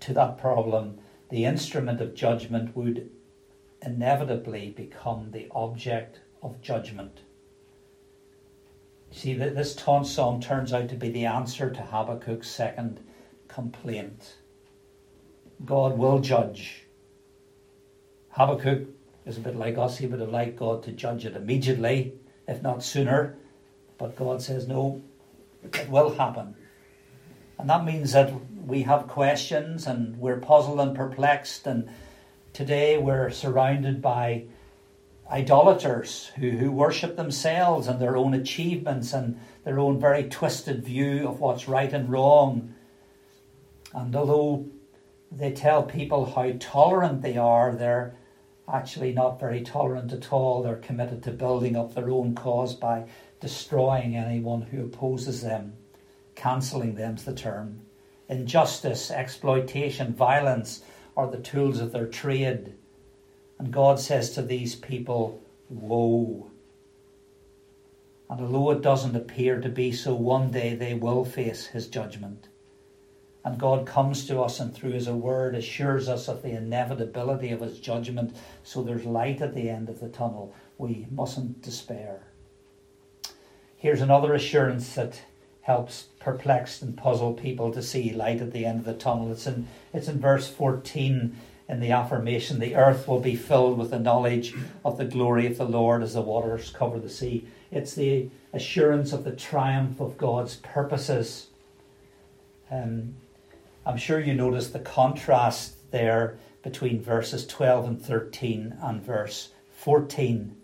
to 0.00 0.12
that 0.14 0.38
problem, 0.38 0.98
the 1.28 1.44
instrument 1.44 2.00
of 2.00 2.14
judgment 2.14 2.76
would 2.76 3.10
inevitably 3.80 4.70
become 4.70 5.30
the 5.30 5.46
object 5.52 6.18
of 6.42 6.60
judgment. 6.60 7.20
See, 9.12 9.34
that 9.34 9.54
this 9.54 9.74
taunt 9.74 10.06
song 10.06 10.40
turns 10.40 10.72
out 10.72 10.88
to 10.88 10.96
be 10.96 11.10
the 11.10 11.26
answer 11.26 11.70
to 11.70 11.80
Habakkuk's 11.80 12.50
second 12.50 13.00
complaint. 13.48 14.36
God 15.64 15.96
will 15.96 16.20
judge. 16.20 16.86
Habakkuk 18.30 18.88
is 19.26 19.36
a 19.36 19.40
bit 19.40 19.56
like 19.56 19.76
us. 19.76 19.98
He 19.98 20.06
would 20.06 20.20
have 20.20 20.30
liked 20.30 20.56
God 20.56 20.82
to 20.84 20.92
judge 20.92 21.26
it 21.26 21.36
immediately, 21.36 22.14
if 22.46 22.62
not 22.62 22.82
sooner. 22.82 23.36
But 23.98 24.16
God 24.16 24.40
says, 24.40 24.66
no, 24.66 25.02
it 25.62 25.88
will 25.88 26.14
happen. 26.14 26.54
And 27.58 27.68
that 27.68 27.84
means 27.84 28.12
that 28.12 28.32
we 28.66 28.82
have 28.82 29.08
questions 29.08 29.86
and 29.86 30.16
we're 30.16 30.38
puzzled 30.38 30.80
and 30.80 30.96
perplexed. 30.96 31.66
And 31.66 31.90
today 32.52 32.96
we're 32.96 33.30
surrounded 33.30 34.00
by 34.00 34.44
idolaters 35.30 36.30
who, 36.36 36.50
who 36.50 36.72
worship 36.72 37.16
themselves 37.16 37.86
and 37.86 38.00
their 38.00 38.16
own 38.16 38.34
achievements 38.34 39.12
and 39.12 39.38
their 39.64 39.78
own 39.78 40.00
very 40.00 40.24
twisted 40.24 40.84
view 40.84 41.28
of 41.28 41.40
what's 41.40 41.68
right 41.68 41.92
and 41.92 42.08
wrong. 42.08 42.74
And 43.92 44.14
although 44.16 44.66
they 45.30 45.52
tell 45.52 45.82
people 45.82 46.24
how 46.24 46.52
tolerant 46.58 47.22
they 47.22 47.36
are, 47.36 47.74
they're 47.74 48.14
actually 48.72 49.12
not 49.12 49.40
very 49.40 49.62
tolerant 49.62 50.12
at 50.12 50.32
all. 50.32 50.62
They're 50.62 50.76
committed 50.76 51.22
to 51.24 51.30
building 51.30 51.76
up 51.76 51.94
their 51.94 52.10
own 52.10 52.34
cause 52.34 52.74
by 52.74 53.06
destroying 53.40 54.16
anyone 54.16 54.62
who 54.62 54.84
opposes 54.84 55.42
them, 55.42 55.74
cancelling 56.34 56.94
them's 56.94 57.24
the 57.24 57.34
term. 57.34 57.80
Injustice, 58.28 59.10
exploitation, 59.10 60.14
violence 60.14 60.82
are 61.16 61.30
the 61.30 61.38
tools 61.38 61.80
of 61.80 61.92
their 61.92 62.06
trade. 62.06 62.74
And 63.58 63.72
God 63.72 63.98
says 63.98 64.30
to 64.32 64.42
these 64.42 64.74
people, 64.74 65.42
Woe. 65.68 66.50
And 68.28 68.40
although 68.40 68.70
it 68.70 68.82
doesn't 68.82 69.16
appear 69.16 69.60
to 69.60 69.68
be 69.68 69.90
so, 69.92 70.14
one 70.14 70.50
day 70.52 70.74
they 70.74 70.94
will 70.94 71.24
face 71.24 71.66
his 71.66 71.88
judgment. 71.88 72.46
And 73.44 73.58
God 73.58 73.86
comes 73.86 74.26
to 74.26 74.40
us 74.40 74.60
and 74.60 74.74
through 74.74 74.92
his 74.92 75.08
word 75.08 75.54
assures 75.54 76.08
us 76.08 76.28
of 76.28 76.42
the 76.42 76.50
inevitability 76.50 77.50
of 77.52 77.60
his 77.60 77.80
judgment. 77.80 78.36
So 78.62 78.82
there's 78.82 79.04
light 79.04 79.40
at 79.40 79.54
the 79.54 79.70
end 79.70 79.88
of 79.88 80.00
the 80.00 80.08
tunnel. 80.08 80.54
We 80.76 81.06
mustn't 81.10 81.62
despair. 81.62 82.20
Here's 83.76 84.02
another 84.02 84.34
assurance 84.34 84.94
that 84.94 85.22
helps 85.62 86.08
perplexed 86.18 86.82
and 86.82 86.96
puzzled 86.96 87.40
people 87.40 87.72
to 87.72 87.82
see 87.82 88.12
light 88.12 88.42
at 88.42 88.52
the 88.52 88.66
end 88.66 88.80
of 88.80 88.84
the 88.84 88.94
tunnel. 88.94 89.32
It's 89.32 89.46
in, 89.46 89.68
it's 89.94 90.08
in 90.08 90.20
verse 90.20 90.48
14 90.48 91.36
in 91.70 91.80
the 91.80 91.92
affirmation 91.92 92.58
the 92.58 92.74
earth 92.74 93.06
will 93.06 93.20
be 93.20 93.36
filled 93.36 93.78
with 93.78 93.90
the 93.90 93.98
knowledge 93.98 94.54
of 94.84 94.98
the 94.98 95.04
glory 95.04 95.46
of 95.46 95.56
the 95.56 95.64
Lord 95.64 96.02
as 96.02 96.14
the 96.14 96.20
waters 96.20 96.70
cover 96.76 96.98
the 96.98 97.08
sea. 97.08 97.46
It's 97.70 97.94
the 97.94 98.28
assurance 98.52 99.12
of 99.12 99.22
the 99.22 99.30
triumph 99.30 100.00
of 100.00 100.18
God's 100.18 100.56
purposes. 100.56 101.46
Um, 102.70 103.14
I'm 103.86 103.96
sure 103.96 104.20
you 104.20 104.34
notice 104.34 104.68
the 104.68 104.78
contrast 104.78 105.90
there 105.90 106.38
between 106.62 107.00
verses 107.00 107.46
12 107.46 107.86
and 107.86 108.02
13 108.02 108.76
and 108.82 109.02
verse 109.02 109.50
14. 109.72 110.54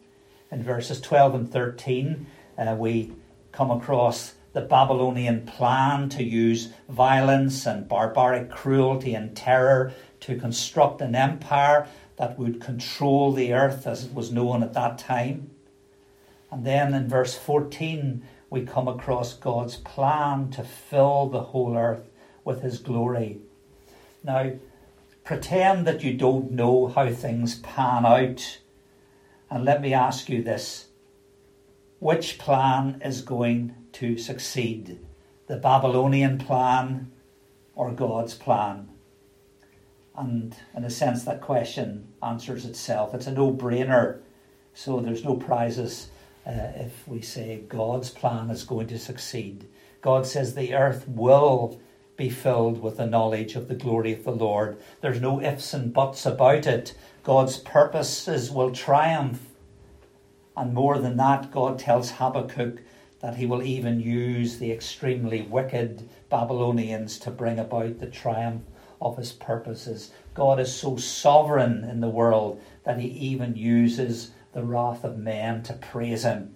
In 0.52 0.62
verses 0.62 1.00
12 1.00 1.34
and 1.34 1.50
13, 1.50 2.26
uh, 2.58 2.76
we 2.78 3.12
come 3.52 3.70
across 3.70 4.34
the 4.52 4.60
Babylonian 4.60 5.46
plan 5.46 6.10
to 6.10 6.22
use 6.22 6.68
violence 6.90 7.66
and 7.66 7.88
barbaric 7.88 8.50
cruelty 8.50 9.14
and 9.14 9.34
terror 9.34 9.92
to 10.20 10.36
construct 10.36 11.00
an 11.00 11.14
empire 11.14 11.88
that 12.16 12.38
would 12.38 12.60
control 12.60 13.32
the 13.32 13.54
earth 13.54 13.86
as 13.86 14.04
it 14.04 14.14
was 14.14 14.30
known 14.30 14.62
at 14.62 14.74
that 14.74 14.98
time. 14.98 15.50
And 16.50 16.66
then 16.66 16.92
in 16.92 17.08
verse 17.08 17.36
14, 17.36 18.22
we 18.50 18.64
come 18.64 18.88
across 18.88 19.32
God's 19.34 19.76
plan 19.76 20.50
to 20.50 20.62
fill 20.62 21.28
the 21.28 21.42
whole 21.42 21.76
earth 21.76 22.08
with 22.46 22.62
his 22.62 22.78
glory. 22.78 23.40
Now, 24.24 24.52
pretend 25.24 25.86
that 25.86 26.02
you 26.02 26.14
don't 26.14 26.52
know 26.52 26.86
how 26.86 27.10
things 27.10 27.56
pan 27.56 28.06
out. 28.06 28.60
And 29.50 29.64
let 29.64 29.82
me 29.82 29.92
ask 29.92 30.30
you 30.30 30.42
this 30.42 30.86
which 31.98 32.38
plan 32.38 33.00
is 33.04 33.22
going 33.22 33.74
to 33.92 34.16
succeed? 34.16 35.00
The 35.48 35.56
Babylonian 35.56 36.38
plan 36.38 37.10
or 37.74 37.90
God's 37.90 38.34
plan? 38.34 38.88
And 40.16 40.54
in 40.74 40.84
a 40.84 40.90
sense, 40.90 41.24
that 41.24 41.40
question 41.40 42.08
answers 42.22 42.64
itself. 42.64 43.14
It's 43.14 43.26
a 43.26 43.32
no 43.32 43.52
brainer. 43.52 44.20
So 44.72 45.00
there's 45.00 45.24
no 45.24 45.34
prizes 45.34 46.08
uh, 46.46 46.72
if 46.76 47.08
we 47.08 47.22
say 47.22 47.64
God's 47.68 48.10
plan 48.10 48.50
is 48.50 48.64
going 48.64 48.86
to 48.88 48.98
succeed. 48.98 49.66
God 50.00 50.26
says 50.26 50.54
the 50.54 50.74
earth 50.74 51.08
will 51.08 51.80
be 52.16 52.30
filled 52.30 52.80
with 52.80 52.96
the 52.96 53.06
knowledge 53.06 53.56
of 53.56 53.68
the 53.68 53.74
glory 53.74 54.12
of 54.14 54.24
the 54.24 54.32
Lord. 54.32 54.78
There's 55.02 55.20
no 55.20 55.40
ifs 55.42 55.74
and 55.74 55.92
buts 55.92 56.24
about 56.24 56.66
it. 56.66 56.94
God's 57.22 57.58
purposes 57.58 58.50
will 58.50 58.70
triumph. 58.70 59.46
And 60.56 60.72
more 60.72 60.98
than 60.98 61.18
that, 61.18 61.50
God 61.50 61.78
tells 61.78 62.12
Habakkuk 62.12 62.80
that 63.20 63.36
he 63.36 63.44
will 63.44 63.62
even 63.62 64.00
use 64.00 64.58
the 64.58 64.72
extremely 64.72 65.42
wicked 65.42 66.08
Babylonians 66.30 67.18
to 67.20 67.30
bring 67.30 67.58
about 67.58 67.98
the 67.98 68.06
triumph 68.06 68.62
of 69.00 69.18
his 69.18 69.32
purposes. 69.32 70.10
God 70.32 70.58
is 70.58 70.74
so 70.74 70.96
sovereign 70.96 71.84
in 71.84 72.00
the 72.00 72.08
world 72.08 72.62
that 72.84 72.98
he 72.98 73.08
even 73.08 73.56
uses 73.56 74.30
the 74.52 74.62
wrath 74.62 75.04
of 75.04 75.18
men 75.18 75.62
to 75.64 75.74
praise 75.74 76.22
him, 76.22 76.54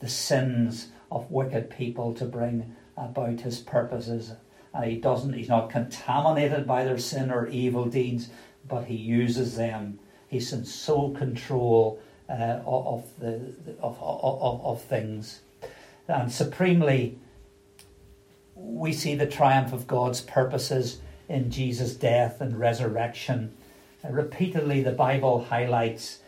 the 0.00 0.08
sins 0.08 0.88
of 1.10 1.30
wicked 1.30 1.70
people 1.70 2.14
to 2.14 2.24
bring 2.24 2.74
about 2.96 3.40
his 3.40 3.60
purposes 3.60 4.32
and 4.74 4.84
he 4.84 4.96
doesn't 4.96 5.32
he's 5.32 5.48
not 5.48 5.70
contaminated 5.70 6.66
by 6.66 6.84
their 6.84 6.98
sin 6.98 7.30
or 7.30 7.46
evil 7.48 7.86
deeds 7.86 8.28
but 8.66 8.84
he 8.84 8.96
uses 8.96 9.56
them 9.56 9.98
he's 10.28 10.52
in 10.52 10.64
sole 10.64 11.14
control 11.14 12.00
uh, 12.28 12.60
of 12.66 13.04
the 13.18 13.54
of, 13.80 13.98
of, 14.02 14.64
of 14.64 14.82
things 14.82 15.40
and 16.06 16.32
supremely 16.32 17.18
we 18.54 18.92
see 18.92 19.14
the 19.14 19.26
triumph 19.26 19.72
of 19.72 19.86
God's 19.86 20.20
purposes 20.20 21.00
in 21.28 21.50
Jesus' 21.50 21.94
death 21.94 22.40
and 22.40 22.58
resurrection. 22.58 23.54
Uh, 24.04 24.10
repeatedly, 24.10 24.82
the 24.82 24.92
Bible 24.92 25.44
highlights 25.44 26.18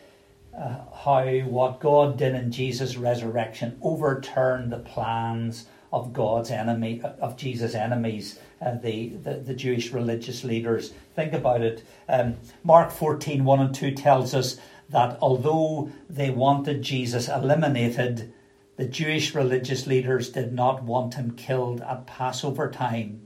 uh, 0.57 0.75
how 1.03 1.25
what 1.45 1.79
God 1.79 2.17
did 2.17 2.35
in 2.35 2.51
Jesus' 2.51 2.97
resurrection 2.97 3.77
overturned 3.81 4.71
the 4.71 4.79
plans 4.79 5.65
of 5.91 6.13
God's 6.13 6.51
enemy, 6.51 7.01
of 7.03 7.35
Jesus' 7.35 7.75
enemies, 7.75 8.39
uh, 8.61 8.75
the, 8.75 9.09
the, 9.09 9.33
the, 9.35 9.53
Jewish 9.53 9.91
religious 9.91 10.43
leaders. 10.43 10.93
Think 11.15 11.33
about 11.33 11.61
it. 11.61 11.83
Um, 12.07 12.37
Mark 12.63 12.91
14, 12.91 13.43
1 13.43 13.59
and 13.59 13.75
2 13.75 13.91
tells 13.91 14.33
us 14.33 14.57
that 14.89 15.17
although 15.21 15.91
they 16.09 16.29
wanted 16.29 16.81
Jesus 16.81 17.27
eliminated, 17.27 18.33
the 18.77 18.85
Jewish 18.85 19.35
religious 19.35 19.85
leaders 19.85 20.29
did 20.29 20.53
not 20.53 20.83
want 20.83 21.15
him 21.15 21.31
killed 21.31 21.81
at 21.81 22.07
Passover 22.07 22.71
time. 22.71 23.21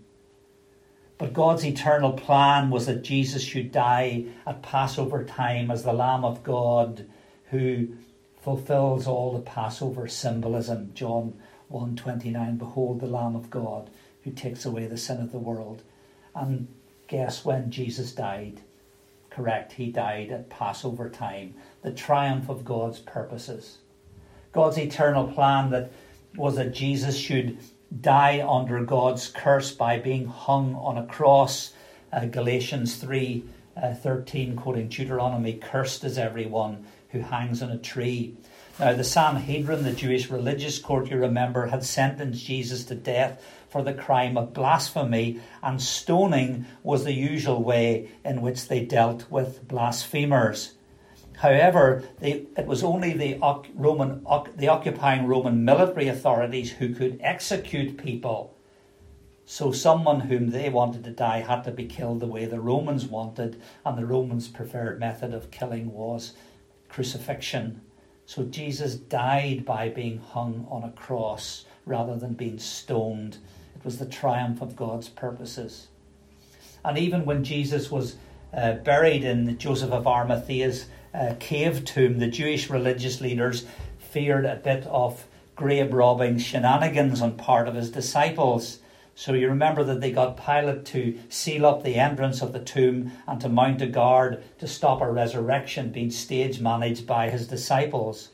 But 1.17 1.34
God's 1.34 1.65
eternal 1.65 2.13
plan 2.13 2.69
was 2.71 2.88
that 2.88 3.04
Jesus 3.04 3.41
should 3.43 3.71
die 3.71 4.25
at 4.45 4.62
Passover 4.62 5.23
time 5.23 5.71
as 5.71 5.84
the 5.84 5.93
Lamb 5.93 6.25
of 6.25 6.43
God 6.43 7.08
who 7.51 7.95
fulfills 8.41 9.08
all 9.08 9.32
the 9.32 9.39
Passover 9.39 10.08
symbolism. 10.08 10.91
John 10.93 11.39
129 11.75 12.55
Behold 12.55 13.01
the 13.01 13.05
Lamb 13.05 13.35
of 13.35 13.49
God 13.49 13.89
who 14.23 14.31
takes 14.31 14.63
away 14.63 14.88
the 14.88 14.97
sin 14.97 15.19
of 15.19 15.33
the 15.33 15.39
world. 15.39 15.83
And 16.33 16.69
guess 17.07 17.43
when 17.43 17.69
Jesus 17.69 18.13
died? 18.13 18.61
Correct, 19.29 19.73
he 19.73 19.91
died 19.91 20.31
at 20.31 20.49
Passover 20.49 21.09
time, 21.09 21.53
the 21.81 21.91
triumph 21.91 22.47
of 22.47 22.63
God's 22.63 22.99
purposes. 22.99 23.79
God's 24.53 24.77
eternal 24.77 25.27
plan 25.27 25.69
that 25.71 25.91
was 26.38 26.55
that 26.55 26.73
Jesus 26.73 27.17
should 27.17 27.57
die 28.01 28.45
under 28.47 28.81
God's 28.85 29.27
curse 29.27 29.73
by 29.73 29.99
being 29.99 30.27
hung 30.27 30.75
on 30.75 30.97
a 30.97 31.05
cross. 31.05 31.73
Uh, 32.13 32.25
Galatians 32.25 32.95
3 32.95 33.43
uh, 33.75 33.93
13, 33.93 34.55
quoting 34.55 34.88
Deuteronomy, 34.88 35.53
cursed 35.53 36.05
is 36.05 36.17
everyone 36.17 36.85
who 37.09 37.19
hangs 37.19 37.61
on 37.61 37.69
a 37.69 37.77
tree. 37.77 38.38
Now, 38.77 38.91
the 38.91 39.05
Sanhedrin, 39.05 39.83
the 39.83 39.93
Jewish 39.93 40.29
religious 40.29 40.79
court, 40.79 41.09
you 41.09 41.15
remember, 41.15 41.67
had 41.67 41.85
sentenced 41.85 42.45
Jesus 42.45 42.83
to 42.85 42.95
death 42.95 43.41
for 43.69 43.81
the 43.81 43.93
crime 43.93 44.35
of 44.35 44.53
blasphemy, 44.53 45.39
and 45.63 45.81
stoning 45.81 46.65
was 46.83 47.05
the 47.05 47.13
usual 47.13 47.63
way 47.63 48.09
in 48.25 48.41
which 48.41 48.67
they 48.67 48.83
dealt 48.83 49.31
with 49.31 49.65
blasphemers. 49.65 50.73
However, 51.38 52.03
they, 52.19 52.47
it 52.57 52.65
was 52.65 52.83
only 52.83 53.13
the 53.13 53.39
Roman, 53.75 54.25
the 54.57 54.67
occupying 54.67 55.25
Roman 55.25 55.63
military 55.63 56.09
authorities 56.09 56.73
who 56.73 56.93
could 56.93 57.17
execute 57.21 57.97
people. 57.97 58.57
So, 59.45 59.71
someone 59.71 60.21
whom 60.21 60.49
they 60.49 60.69
wanted 60.69 61.05
to 61.05 61.11
die 61.11 61.41
had 61.41 61.63
to 61.63 61.71
be 61.71 61.85
killed 61.85 62.19
the 62.19 62.27
way 62.27 62.45
the 62.45 62.59
Romans 62.59 63.05
wanted, 63.05 63.61
and 63.85 63.97
the 63.97 64.05
Romans' 64.05 64.49
preferred 64.49 64.99
method 64.99 65.33
of 65.33 65.49
killing 65.49 65.93
was 65.93 66.33
crucifixion. 66.89 67.79
So 68.25 68.43
Jesus 68.43 68.95
died 68.95 69.65
by 69.65 69.89
being 69.89 70.17
hung 70.17 70.67
on 70.69 70.83
a 70.83 70.91
cross 70.91 71.65
rather 71.85 72.15
than 72.15 72.33
being 72.33 72.57
stoned. 72.57 73.38
It 73.75 73.85
was 73.85 73.99
the 73.99 74.05
triumph 74.05 74.61
of 74.61 74.75
God's 74.75 75.09
purposes. 75.09 75.88
And 76.83 76.97
even 76.97 77.25
when 77.25 77.43
Jesus 77.43 77.91
was 77.91 78.15
uh, 78.53 78.73
buried 78.73 79.23
in 79.23 79.57
Joseph 79.57 79.91
of 79.91 80.07
Arimathea's 80.07 80.88
uh, 81.13 81.35
cave 81.39 81.85
tomb, 81.85 82.19
the 82.19 82.27
Jewish 82.27 82.69
religious 82.69 83.21
leaders 83.21 83.65
feared 83.99 84.45
a 84.45 84.55
bit 84.55 84.85
of 84.88 85.27
grave 85.55 85.93
robbing 85.93 86.38
shenanigans 86.38 87.21
on 87.21 87.38
part 87.38 87.67
of 87.67 87.75
his 87.75 87.91
disciples. 87.91 88.79
So 89.17 89.32
you 89.32 89.47
remember 89.47 89.82
that 89.86 90.01
they 90.01 90.12
got 90.12 90.36
Pilate 90.36 90.84
to 90.88 91.17
seal 91.30 91.65
up 91.65 91.84
the 91.84 91.95
entrance 91.95 92.41
of 92.41 92.51
the 92.51 92.60
tomb 92.60 93.13
and 93.25 93.39
to 93.39 93.47
mount 93.47 93.82
a 93.82 93.88
guard 93.88 94.43
to 94.60 94.67
stop 94.67 94.99
a 95.01 95.10
resurrection 95.10 95.89
being 95.89 96.12
stage 96.12 96.60
managed 96.60 97.08
by 97.08 97.30
his 97.30 97.47
disciples. 97.47 98.32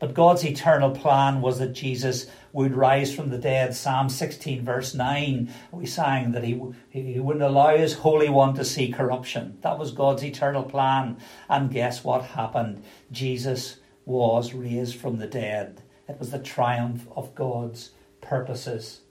But 0.00 0.14
God's 0.14 0.44
eternal 0.44 0.90
plan 0.90 1.40
was 1.40 1.60
that 1.60 1.74
Jesus 1.74 2.26
would 2.52 2.74
rise 2.74 3.14
from 3.14 3.30
the 3.30 3.38
dead. 3.38 3.76
Psalm 3.76 4.08
16, 4.08 4.64
verse 4.64 4.94
9, 4.94 5.48
we 5.70 5.86
sang 5.86 6.32
that 6.32 6.42
he, 6.42 6.60
he 6.90 7.20
wouldn't 7.20 7.44
allow 7.44 7.76
his 7.76 7.94
Holy 7.94 8.28
One 8.28 8.52
to 8.54 8.64
see 8.64 8.90
corruption. 8.90 9.58
That 9.62 9.78
was 9.78 9.92
God's 9.92 10.24
eternal 10.24 10.64
plan. 10.64 11.18
And 11.48 11.70
guess 11.70 12.02
what 12.02 12.24
happened? 12.24 12.82
Jesus 13.12 13.76
was 14.04 14.52
raised 14.52 14.96
from 14.96 15.18
the 15.18 15.28
dead. 15.28 15.82
It 16.08 16.18
was 16.18 16.32
the 16.32 16.40
triumph 16.40 17.06
of 17.14 17.34
God's 17.36 17.92
purposes. 18.20 19.02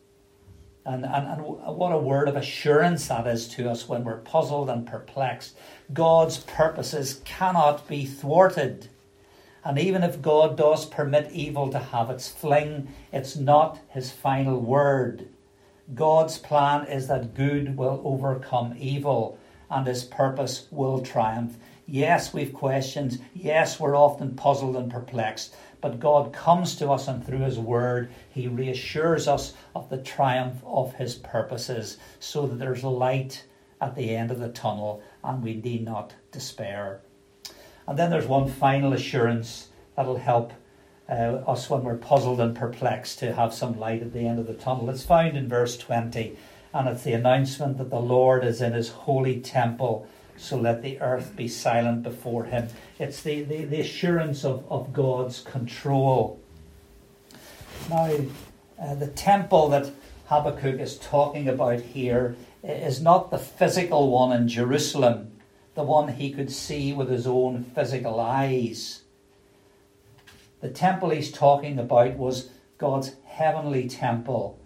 And, 0.85 1.03
and, 1.03 1.27
and 1.27 1.41
what 1.41 1.91
a 1.91 1.97
word 1.97 2.29
of 2.29 2.35
assurance 2.35 3.07
that 3.07 3.25
is 3.25 3.47
to 3.49 3.69
us 3.69 3.89
when 3.89 4.03
we're 4.03 4.17
puzzled 4.17 4.69
and 4.69 4.85
perplexed. 4.85 5.57
God's 5.93 6.37
purposes 6.37 7.21
cannot 7.25 7.87
be 7.87 8.05
thwarted. 8.05 8.89
And 9.63 9.79
even 9.79 10.03
if 10.03 10.21
God 10.21 10.55
does 10.55 10.85
permit 10.85 11.31
evil 11.31 11.71
to 11.71 11.79
have 11.79 12.11
its 12.11 12.29
fling, 12.29 12.89
it's 13.11 13.35
not 13.35 13.79
his 13.89 14.11
final 14.11 14.59
word. 14.59 15.27
God's 15.93 16.37
plan 16.37 16.85
is 16.87 17.07
that 17.07 17.33
good 17.33 17.75
will 17.75 18.01
overcome 18.05 18.75
evil 18.79 19.39
and 19.69 19.87
his 19.87 20.03
purpose 20.03 20.67
will 20.69 21.01
triumph. 21.01 21.57
Yes, 21.87 22.33
we've 22.33 22.53
questions. 22.53 23.19
Yes, 23.33 23.79
we're 23.79 23.95
often 23.95 24.35
puzzled 24.35 24.75
and 24.75 24.91
perplexed. 24.91 25.55
But 25.81 25.99
God 25.99 26.33
comes 26.33 26.75
to 26.77 26.91
us 26.91 27.07
and 27.07 27.25
through 27.25 27.39
His 27.39 27.59
Word, 27.59 28.11
He 28.29 28.47
reassures 28.47 29.27
us 29.27 29.53
of 29.75 29.89
the 29.89 29.97
triumph 29.97 30.61
of 30.65 30.95
His 30.95 31.15
purposes 31.15 31.97
so 32.19 32.47
that 32.47 32.59
there's 32.59 32.83
light 32.83 33.43
at 33.81 33.95
the 33.95 34.15
end 34.15 34.31
of 34.31 34.39
the 34.39 34.49
tunnel 34.49 35.01
and 35.23 35.43
we 35.43 35.55
need 35.55 35.83
not 35.83 36.13
despair. 36.31 37.01
And 37.87 37.99
then 37.99 38.09
there's 38.09 38.27
one 38.27 38.49
final 38.49 38.93
assurance 38.93 39.69
that'll 39.95 40.17
help 40.17 40.53
uh, 41.07 41.43
us 41.47 41.69
when 41.69 41.83
we're 41.83 41.97
puzzled 41.97 42.39
and 42.39 42.55
perplexed 42.55 43.19
to 43.19 43.33
have 43.33 43.53
some 43.53 43.79
light 43.79 44.01
at 44.01 44.13
the 44.13 44.27
end 44.27 44.39
of 44.39 44.47
the 44.47 44.53
tunnel. 44.53 44.89
It's 44.89 45.03
found 45.03 45.37
in 45.37 45.47
verse 45.47 45.77
20, 45.77 46.35
and 46.73 46.87
it's 46.87 47.03
the 47.03 47.13
announcement 47.13 47.77
that 47.77 47.89
the 47.89 47.99
Lord 47.99 48.43
is 48.43 48.61
in 48.61 48.73
his 48.73 48.89
holy 48.89 49.39
temple, 49.39 50.07
so 50.37 50.57
let 50.57 50.81
the 50.81 50.99
earth 51.01 51.35
be 51.35 51.47
silent 51.47 52.03
before 52.03 52.45
him. 52.45 52.67
It's 52.99 53.21
the, 53.21 53.43
the, 53.43 53.65
the 53.65 53.81
assurance 53.81 54.43
of, 54.43 54.65
of 54.69 54.93
God's 54.93 55.41
control. 55.41 56.39
Now, 57.89 58.11
uh, 58.81 58.95
the 58.95 59.07
temple 59.07 59.69
that 59.69 59.91
Habakkuk 60.27 60.79
is 60.79 60.97
talking 60.97 61.47
about 61.47 61.79
here 61.79 62.35
is 62.63 63.01
not 63.01 63.31
the 63.31 63.37
physical 63.37 64.09
one 64.09 64.31
in 64.31 64.47
Jerusalem 64.47 65.31
the 65.75 65.83
one 65.83 66.07
he 66.07 66.31
could 66.31 66.51
see 66.51 66.93
with 66.93 67.09
his 67.09 67.27
own 67.27 67.63
physical 67.63 68.19
eyes. 68.19 69.03
The 70.61 70.69
temple 70.69 71.09
he's 71.09 71.31
talking 71.31 71.77
about 71.77 72.17
was 72.17 72.49
God's 72.77 73.15
heavenly 73.25 73.87
temple 73.87 74.57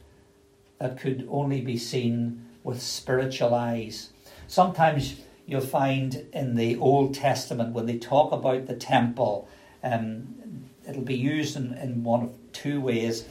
that 0.78 1.00
could 1.00 1.28
only 1.30 1.62
be 1.62 1.78
seen 1.78 2.46
with 2.64 2.82
spiritual 2.82 3.54
eyes. 3.54 4.12
Sometimes 4.48 5.20
you'll 5.50 5.62
find 5.62 6.28
in 6.32 6.56
the 6.56 6.78
Old 6.78 7.16
Testament 7.16 7.74
when 7.74 7.88
they 7.88 7.98
talk 7.98 8.32
about 8.32 8.68
the 8.68 8.76
temple, 8.76 9.50
um, 9.84 10.70
it'll 10.88 11.02
be 11.02 11.18
used 11.18 11.56
in, 11.56 11.74
in 11.74 12.04
one 12.04 12.22
of 12.22 12.32
two 12.54 12.80
ways. 12.80 13.26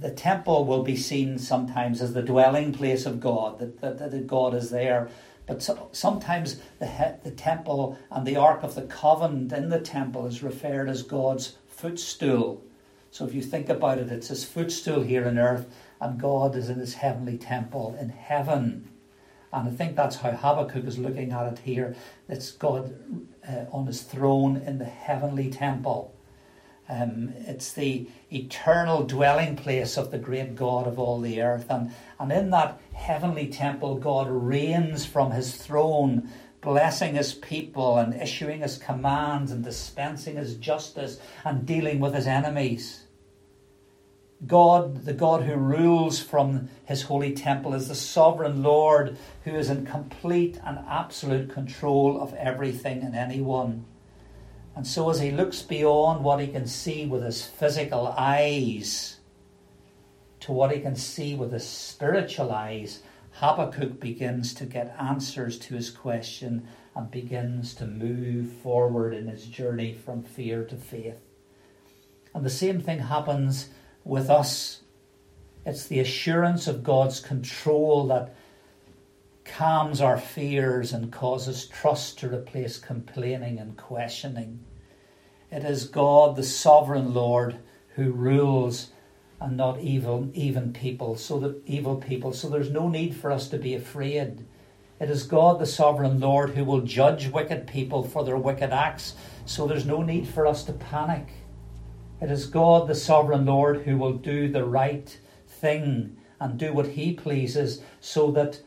The 0.00 0.10
temple 0.10 0.64
will 0.64 0.82
be 0.82 0.96
seen 0.96 1.38
sometimes 1.38 2.00
as 2.00 2.14
the 2.14 2.22
dwelling 2.22 2.72
place 2.72 3.04
of 3.04 3.20
God, 3.20 3.58
that, 3.58 3.80
that, 3.80 4.10
that 4.10 4.26
God 4.26 4.54
is 4.54 4.70
there. 4.70 5.10
But 5.46 5.62
so, 5.62 5.88
sometimes 5.92 6.60
the, 6.78 7.18
the 7.22 7.30
temple 7.30 7.98
and 8.10 8.26
the 8.26 8.36
Ark 8.36 8.62
of 8.62 8.74
the 8.74 8.82
Covenant 8.82 9.52
in 9.52 9.68
the 9.68 9.80
temple 9.80 10.26
is 10.26 10.42
referred 10.42 10.88
as 10.88 11.02
God's 11.02 11.56
footstool. 11.66 12.62
So 13.10 13.26
if 13.26 13.34
you 13.34 13.42
think 13.42 13.68
about 13.68 13.98
it, 13.98 14.10
it's 14.10 14.28
his 14.28 14.44
footstool 14.44 15.02
here 15.02 15.26
on 15.26 15.38
earth, 15.38 15.66
and 16.00 16.20
God 16.20 16.54
is 16.54 16.68
in 16.70 16.78
his 16.78 16.94
heavenly 16.94 17.38
temple 17.38 17.96
in 18.00 18.10
heaven. 18.10 18.88
And 19.52 19.68
I 19.68 19.72
think 19.72 19.96
that's 19.96 20.16
how 20.16 20.30
Habakkuk 20.32 20.84
is 20.84 20.98
looking 20.98 21.32
at 21.32 21.52
it 21.52 21.58
here. 21.60 21.96
It's 22.28 22.52
God 22.52 22.94
uh, 23.48 23.64
on 23.72 23.86
his 23.86 24.02
throne 24.02 24.58
in 24.58 24.78
the 24.78 24.84
heavenly 24.84 25.50
temple. 25.50 26.14
Um, 26.88 27.34
it's 27.46 27.72
the 27.72 28.08
eternal 28.32 29.04
dwelling 29.04 29.56
place 29.56 29.96
of 29.96 30.10
the 30.10 30.18
great 30.18 30.54
God 30.54 30.86
of 30.86 30.98
all 30.98 31.20
the 31.20 31.42
earth. 31.42 31.66
And, 31.70 31.92
and 32.18 32.32
in 32.32 32.50
that 32.50 32.80
heavenly 32.94 33.48
temple, 33.48 33.96
God 33.96 34.28
reigns 34.30 35.04
from 35.04 35.30
his 35.30 35.54
throne, 35.54 36.30
blessing 36.60 37.14
his 37.14 37.34
people 37.34 37.98
and 37.98 38.14
issuing 38.14 38.60
his 38.60 38.78
commands 38.78 39.50
and 39.50 39.62
dispensing 39.62 40.36
his 40.36 40.56
justice 40.56 41.20
and 41.44 41.66
dealing 41.66 42.00
with 42.00 42.14
his 42.14 42.26
enemies. 42.26 43.04
God, 44.46 45.04
the 45.04 45.12
God 45.12 45.42
who 45.42 45.56
rules 45.56 46.20
from 46.20 46.68
his 46.84 47.02
holy 47.02 47.32
temple, 47.32 47.74
is 47.74 47.88
the 47.88 47.94
sovereign 47.94 48.62
Lord 48.62 49.16
who 49.44 49.50
is 49.56 49.68
in 49.68 49.84
complete 49.84 50.60
and 50.64 50.78
absolute 50.88 51.50
control 51.50 52.20
of 52.20 52.34
everything 52.34 53.02
and 53.02 53.16
anyone. 53.16 53.84
And 54.76 54.86
so, 54.86 55.10
as 55.10 55.18
he 55.18 55.32
looks 55.32 55.62
beyond 55.62 56.22
what 56.22 56.38
he 56.38 56.46
can 56.46 56.68
see 56.68 57.04
with 57.04 57.24
his 57.24 57.44
physical 57.44 58.06
eyes 58.16 59.18
to 60.40 60.52
what 60.52 60.70
he 60.70 60.80
can 60.80 60.94
see 60.94 61.34
with 61.34 61.52
his 61.52 61.66
spiritual 61.66 62.52
eyes, 62.52 63.02
Habakkuk 63.32 63.98
begins 63.98 64.54
to 64.54 64.66
get 64.66 64.94
answers 65.00 65.58
to 65.60 65.74
his 65.74 65.90
question 65.90 66.68
and 66.94 67.10
begins 67.10 67.74
to 67.74 67.86
move 67.86 68.52
forward 68.52 69.14
in 69.14 69.26
his 69.26 69.46
journey 69.46 69.94
from 69.94 70.22
fear 70.22 70.64
to 70.64 70.76
faith. 70.76 71.20
And 72.32 72.44
the 72.44 72.50
same 72.50 72.80
thing 72.80 73.00
happens 73.00 73.70
with 74.08 74.30
us. 74.30 74.80
It's 75.66 75.86
the 75.86 76.00
assurance 76.00 76.66
of 76.66 76.82
God's 76.82 77.20
control 77.20 78.06
that 78.08 78.34
calms 79.44 80.00
our 80.00 80.18
fears 80.18 80.92
and 80.92 81.12
causes 81.12 81.66
trust 81.66 82.18
to 82.18 82.34
replace 82.34 82.78
complaining 82.78 83.58
and 83.58 83.76
questioning. 83.76 84.60
It 85.50 85.64
is 85.64 85.86
God, 85.86 86.36
the 86.36 86.42
sovereign 86.42 87.14
Lord, 87.14 87.58
who 87.96 88.12
rules 88.12 88.88
and 89.40 89.56
not 89.56 89.80
evil, 89.80 90.30
even 90.34 90.72
people, 90.72 91.16
so 91.16 91.38
that 91.40 91.62
evil 91.66 91.96
people. 91.96 92.32
So 92.32 92.48
there's 92.48 92.70
no 92.70 92.88
need 92.88 93.14
for 93.14 93.30
us 93.30 93.48
to 93.48 93.58
be 93.58 93.74
afraid. 93.74 94.46
It 95.00 95.10
is 95.10 95.22
God, 95.22 95.58
the 95.58 95.66
sovereign 95.66 96.18
Lord, 96.18 96.50
who 96.50 96.64
will 96.64 96.80
judge 96.80 97.28
wicked 97.28 97.66
people 97.66 98.02
for 98.02 98.24
their 98.24 98.36
wicked 98.36 98.70
acts. 98.70 99.14
So 99.46 99.66
there's 99.66 99.86
no 99.86 100.02
need 100.02 100.26
for 100.26 100.46
us 100.46 100.64
to 100.64 100.72
panic. 100.72 101.28
It 102.20 102.30
is 102.30 102.46
God, 102.46 102.88
the 102.88 102.94
sovereign 102.94 103.46
Lord, 103.46 103.82
who 103.82 103.96
will 103.96 104.14
do 104.14 104.50
the 104.50 104.64
right 104.64 105.18
thing 105.46 106.16
and 106.40 106.58
do 106.58 106.72
what 106.72 106.88
He 106.88 107.12
pleases, 107.12 107.80
so 108.00 108.30
that 108.32 108.60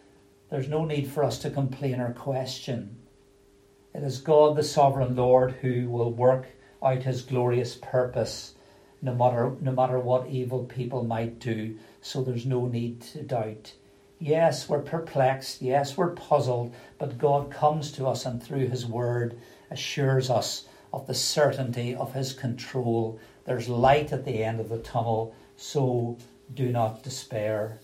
there's 0.50 0.70
no 0.70 0.86
need 0.86 1.10
for 1.10 1.24
us 1.24 1.40
to 1.40 1.50
complain 1.50 2.00
or 2.00 2.14
question. 2.14 2.98
It 3.94 4.04
is 4.04 4.20
God, 4.20 4.56
the 4.56 4.64
sovereign 4.64 5.16
Lord, 5.16 5.52
who 5.62 5.90
will 5.90 6.12
work 6.12 6.48
out 6.82 7.04
his 7.04 7.22
glorious 7.22 7.76
purpose, 7.76 8.56
no 9.02 9.14
matter, 9.14 9.54
no 9.60 9.72
matter 9.72 10.00
what 10.00 10.30
evil 10.30 10.64
people 10.64 11.04
might 11.04 11.40
do. 11.40 11.78
So 12.02 12.24
there's 12.24 12.46
no 12.46 12.68
need 12.68 13.02
to 13.02 13.24
doubt. 13.24 13.74
Yes, 14.20 14.70
we're 14.70 14.82
perplexed. 14.82 15.62
Yes, 15.62 15.98
we're 15.98 16.12
puzzled. 16.12 16.74
But 16.98 17.18
God 17.18 17.52
comes 17.52 17.92
to 17.94 18.08
us 18.08 18.26
and 18.26 18.42
through 18.42 18.68
his 18.68 18.86
word 18.86 19.38
assures 19.70 20.30
us 20.30 20.66
of 20.94 21.08
the 21.08 21.14
certainty 21.14 21.96
of 21.96 22.14
his 22.14 22.34
control. 22.34 23.20
There's 23.46 23.68
light 23.68 24.14
at 24.14 24.26
the 24.26 24.44
end 24.44 24.60
of 24.60 24.70
the 24.70 24.80
tunnel, 24.80 25.36
so 25.58 26.18
do 26.54 26.72
not 26.72 27.04
despair. 27.04 27.80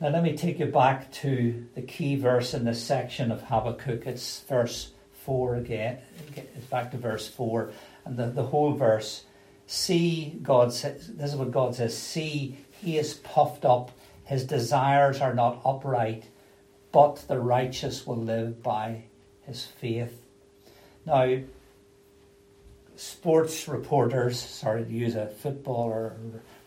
Now, 0.00 0.08
let 0.08 0.22
me 0.22 0.36
take 0.36 0.58
you 0.58 0.66
back 0.66 1.10
to 1.12 1.66
the 1.74 1.82
key 1.82 2.16
verse 2.16 2.52
in 2.52 2.64
this 2.64 2.82
section 2.82 3.30
of 3.30 3.42
Habakkuk. 3.42 4.06
It's 4.06 4.40
verse 4.40 4.92
4 5.24 5.56
again, 5.56 5.98
It's 6.36 6.66
back 6.66 6.90
to 6.90 6.98
verse 6.98 7.28
4, 7.28 7.72
and 8.04 8.16
the, 8.16 8.26
the 8.26 8.42
whole 8.42 8.72
verse. 8.72 9.24
See, 9.66 10.38
God 10.42 10.72
says, 10.72 11.08
this 11.08 11.32
is 11.32 11.36
what 11.36 11.50
God 11.50 11.74
says 11.74 11.96
See, 11.96 12.58
he 12.82 12.98
is 12.98 13.14
puffed 13.14 13.64
up, 13.64 13.92
his 14.24 14.44
desires 14.44 15.20
are 15.20 15.32
not 15.32 15.62
upright, 15.64 16.24
but 16.92 17.24
the 17.28 17.38
righteous 17.38 18.06
will 18.06 18.16
live 18.16 18.62
by 18.62 19.04
his 19.46 19.64
faith. 19.64 20.22
Now, 21.06 21.38
sports 22.96 23.68
reporters, 23.68 24.38
sorry 24.38 24.84
to 24.84 24.90
use 24.90 25.14
a 25.14 25.26
football 25.26 25.84
or 25.84 26.16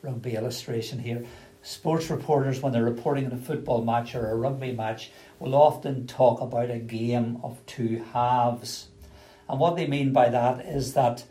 rugby 0.02 0.36
illustration 0.36 1.00
here, 1.00 1.26
sports 1.62 2.10
reporters, 2.10 2.62
when 2.62 2.72
they're 2.72 2.84
reporting 2.84 3.26
on 3.26 3.32
a 3.32 3.38
football 3.38 3.84
match 3.84 4.16
or 4.16 4.30
a 4.30 4.36
rugby 4.36 4.72
match, 4.72 5.12
will 5.40 5.56
often 5.56 6.08
talk 6.08 6.42
about 6.42 6.70
a 6.70 6.80
game 6.80 7.40
of 7.44 7.66
two 7.66 8.04
halves. 8.14 8.88
And 9.50 9.60
what 9.60 9.76
they 9.76 9.88
mean 9.88 10.14
by 10.14 10.30
that 10.30 10.66
is 10.66 10.94
that 10.94 11.26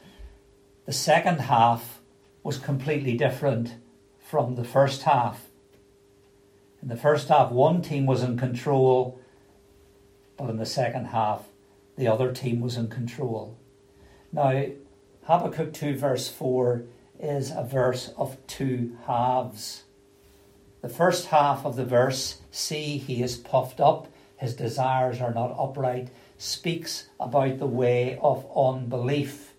the 0.85 0.93
second 0.93 1.41
half 1.41 2.01
was 2.43 2.59
completely 2.59 3.17
different 3.17 3.75
from 4.21 4.55
the 4.55 4.65
first 4.65 5.03
half. 5.03 5.47
In 6.83 6.89
the 6.89 6.97
first 6.97 7.29
half, 7.29 7.51
one 7.51 7.83
team 7.83 8.07
was 8.07 8.23
in 8.23 8.39
control, 8.39 9.21
but 10.37 10.51
in 10.51 10.57
the 10.57 10.67
second 10.67 11.07
half, 11.07 11.45
the 11.97 12.07
other 12.09 12.33
team 12.33 12.61
was 12.61 12.77
in 12.77 12.89
control. 12.89 13.57
Now, 14.33 14.67
Habakkuk 15.27 15.73
2, 15.73 15.97
verse 15.97 16.29
4 16.29 16.85
is 17.19 17.51
a 17.51 17.65
verse 17.65 18.13
of 18.17 18.37
two 18.47 18.97
halves. 19.09 19.83
The 20.83 20.89
first 20.89 21.27
half 21.27 21.67
of 21.67 21.75
the 21.75 21.85
verse, 21.85 22.43
see, 22.53 22.99
he 22.99 23.25
is 23.25 23.37
puffed 23.37 23.81
up, 23.81 24.07
his 24.37 24.55
desires 24.55 25.21
are 25.21 25.35
not 25.35 25.57
upright, 25.59 26.11
speaks 26.39 27.09
about 27.19 27.59
the 27.59 27.67
way 27.67 28.21
of 28.23 28.47
unbelief. 28.57 29.55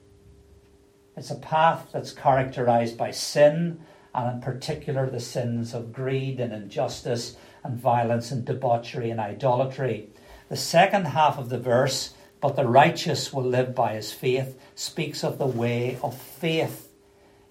It's 1.17 1.31
a 1.31 1.35
path 1.35 1.89
that's 1.91 2.13
characterized 2.13 2.97
by 2.97 3.11
sin, 3.11 3.81
and 4.15 4.35
in 4.35 4.41
particular 4.41 5.09
the 5.09 5.19
sins 5.19 5.73
of 5.73 5.91
greed 5.91 6.39
and 6.39 6.53
injustice 6.53 7.35
and 7.65 7.77
violence 7.77 8.31
and 8.31 8.45
debauchery 8.45 9.09
and 9.09 9.19
idolatry. 9.19 10.11
The 10.47 10.55
second 10.55 11.07
half 11.07 11.37
of 11.37 11.49
the 11.49 11.59
verse, 11.59 12.13
but 12.39 12.55
the 12.55 12.65
righteous 12.65 13.33
will 13.33 13.43
live 13.43 13.73
by 13.73 13.93
his 13.93 14.11
faith, 14.11 14.59
speaks 14.75 15.23
of 15.23 15.37
the 15.37 15.47
way 15.47 15.97
of 16.03 16.15
faith. 16.15 16.91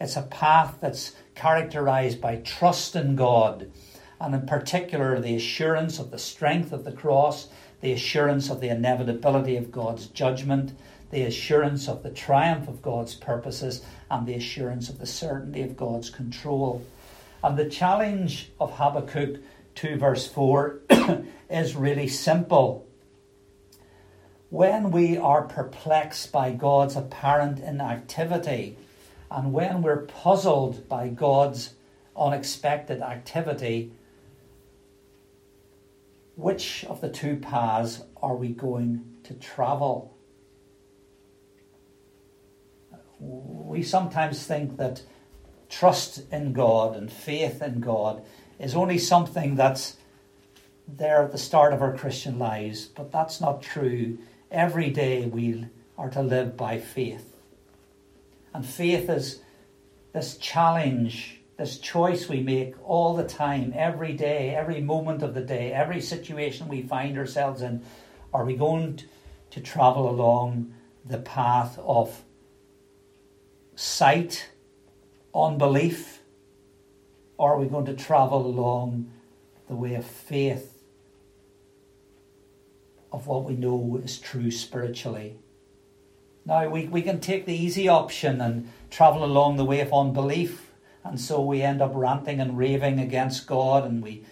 It's 0.01 0.17
a 0.17 0.23
path 0.23 0.77
that's 0.81 1.17
characterized 1.35 2.21
by 2.21 2.37
trust 2.37 2.95
in 2.97 3.17
God, 3.17 3.71
and 4.21 4.35
in 4.35 4.47
particular, 4.47 5.21
the 5.21 5.37
assurance 5.37 5.99
of 5.99 6.11
the 6.11 6.19
strength 6.19 6.73
of 6.73 6.85
the 6.85 6.93
cross, 6.93 7.49
the 7.81 7.93
assurance 7.93 8.49
of 8.49 8.61
the 8.61 8.69
inevitability 8.69 9.57
of 9.57 9.73
God's 9.73 10.07
judgment, 10.07 10.73
the 11.11 11.23
assurance 11.23 11.89
of 11.89 12.03
the 12.03 12.11
triumph 12.11 12.69
of 12.69 12.83
God's 12.83 13.15
purposes, 13.15 13.83
and 14.11 14.27
the 14.27 14.35
assurance 14.35 14.89
of 14.89 14.99
the 14.99 15.07
certainty 15.07 15.63
of 15.63 15.77
God's 15.77 16.11
control. 16.11 16.85
And 17.43 17.57
the 17.57 17.69
challenge 17.69 18.51
of 18.59 18.73
Habakkuk 18.73 19.41
2, 19.75 19.97
verse 19.97 20.27
4, 20.27 20.81
is 21.51 21.77
really 21.77 22.09
simple. 22.09 22.86
When 24.51 24.91
we 24.93 25.17
are 25.17 25.43
perplexed 25.43 26.31
by 26.31 26.53
God's 26.53 26.95
apparent 26.95 27.59
inactivity, 27.59 28.77
and 29.31 29.53
when 29.53 29.83
we're 29.83 30.07
puzzled 30.07 30.89
by 30.89 31.09
God's 31.09 31.75
unexpected 32.17 33.03
activity, 33.03 33.93
which 36.37 36.85
of 36.85 37.01
the 37.01 37.09
two 37.09 37.37
paths 37.37 38.03
are 38.23 38.37
we 38.37 38.49
going 38.49 39.17
to 39.25 39.35
travel? 39.35 40.17
We 43.19 43.83
sometimes 43.83 44.47
think 44.47 44.77
that 44.77 45.03
trust 45.69 46.23
in 46.31 46.53
God 46.53 46.95
and 46.95 47.11
faith 47.11 47.63
in 47.63 47.81
God 47.81 48.23
is 48.61 48.77
only 48.77 48.99
something 48.99 49.57
that's 49.57 49.97
there 50.87 51.25
at 51.25 51.33
the 51.33 51.39
start 51.39 51.73
of 51.73 51.83
our 51.83 51.97
Christian 51.97 52.39
lives, 52.39 52.87
but 52.87 53.11
that's 53.11 53.41
not 53.41 53.61
true. 53.61 54.19
Every 54.51 54.91
day 54.91 55.27
we 55.27 55.67
are 55.99 56.11
to 56.11 56.23
live 56.23 56.57
by 56.57 56.79
faith. 56.79 57.35
And 58.55 58.65
faith 58.65 59.11
is 59.11 59.41
this 60.13 60.37
challenge, 60.39 61.41
this 61.57 61.79
choice 61.79 62.29
we 62.29 62.41
make 62.41 62.75
all 62.85 63.15
the 63.15 63.25
time, 63.25 63.73
every 63.77 64.13
day, 64.13 64.55
every 64.55 64.81
moment 64.81 65.23
of 65.23 65.35
the 65.35 65.43
day, 65.43 65.73
every 65.73 66.01
situation 66.01 66.69
we 66.69 66.83
find 66.83 67.19
ourselves 67.19 67.61
in. 67.61 67.83
Are 68.33 68.45
we 68.45 68.57
going 68.57 69.01
to 69.51 69.61
travel 69.61 70.09
along 70.09 70.75
the 71.05 71.19
path 71.19 71.79
of 71.79 72.23
sight, 73.75 74.49
unbelief, 75.35 76.23
or 77.37 77.55
are 77.55 77.59
we 77.59 77.67
going 77.67 77.87
to 77.87 77.95
travel 77.95 78.47
along 78.47 79.11
the 79.69 79.75
way 79.75 79.95
of 79.95 80.05
faith, 80.05 80.76
of 83.17 83.27
what 83.27 83.45
we 83.45 83.57
know 83.57 83.99
is 84.05 84.19
true 84.19 84.51
spiritually? 84.51 85.39
Now, 86.45 86.69
we, 86.69 86.87
we 86.87 87.01
can 87.01 87.19
take 87.19 87.47
the 87.47 87.57
easy 87.57 87.89
option 87.89 88.43
and 88.43 88.71
travel 88.91 89.25
along 89.25 89.57
the 89.57 89.65
way 89.65 89.81
of 89.81 89.93
unbelief, 89.93 90.71
and 91.03 91.19
so 91.19 91.41
we 91.41 91.63
end 91.63 91.81
up 91.81 91.93
ranting 91.95 92.41
and 92.41 92.59
raving 92.59 93.01
against 93.01 93.47
God, 93.47 93.85
and 93.85 94.03
we 94.03 94.23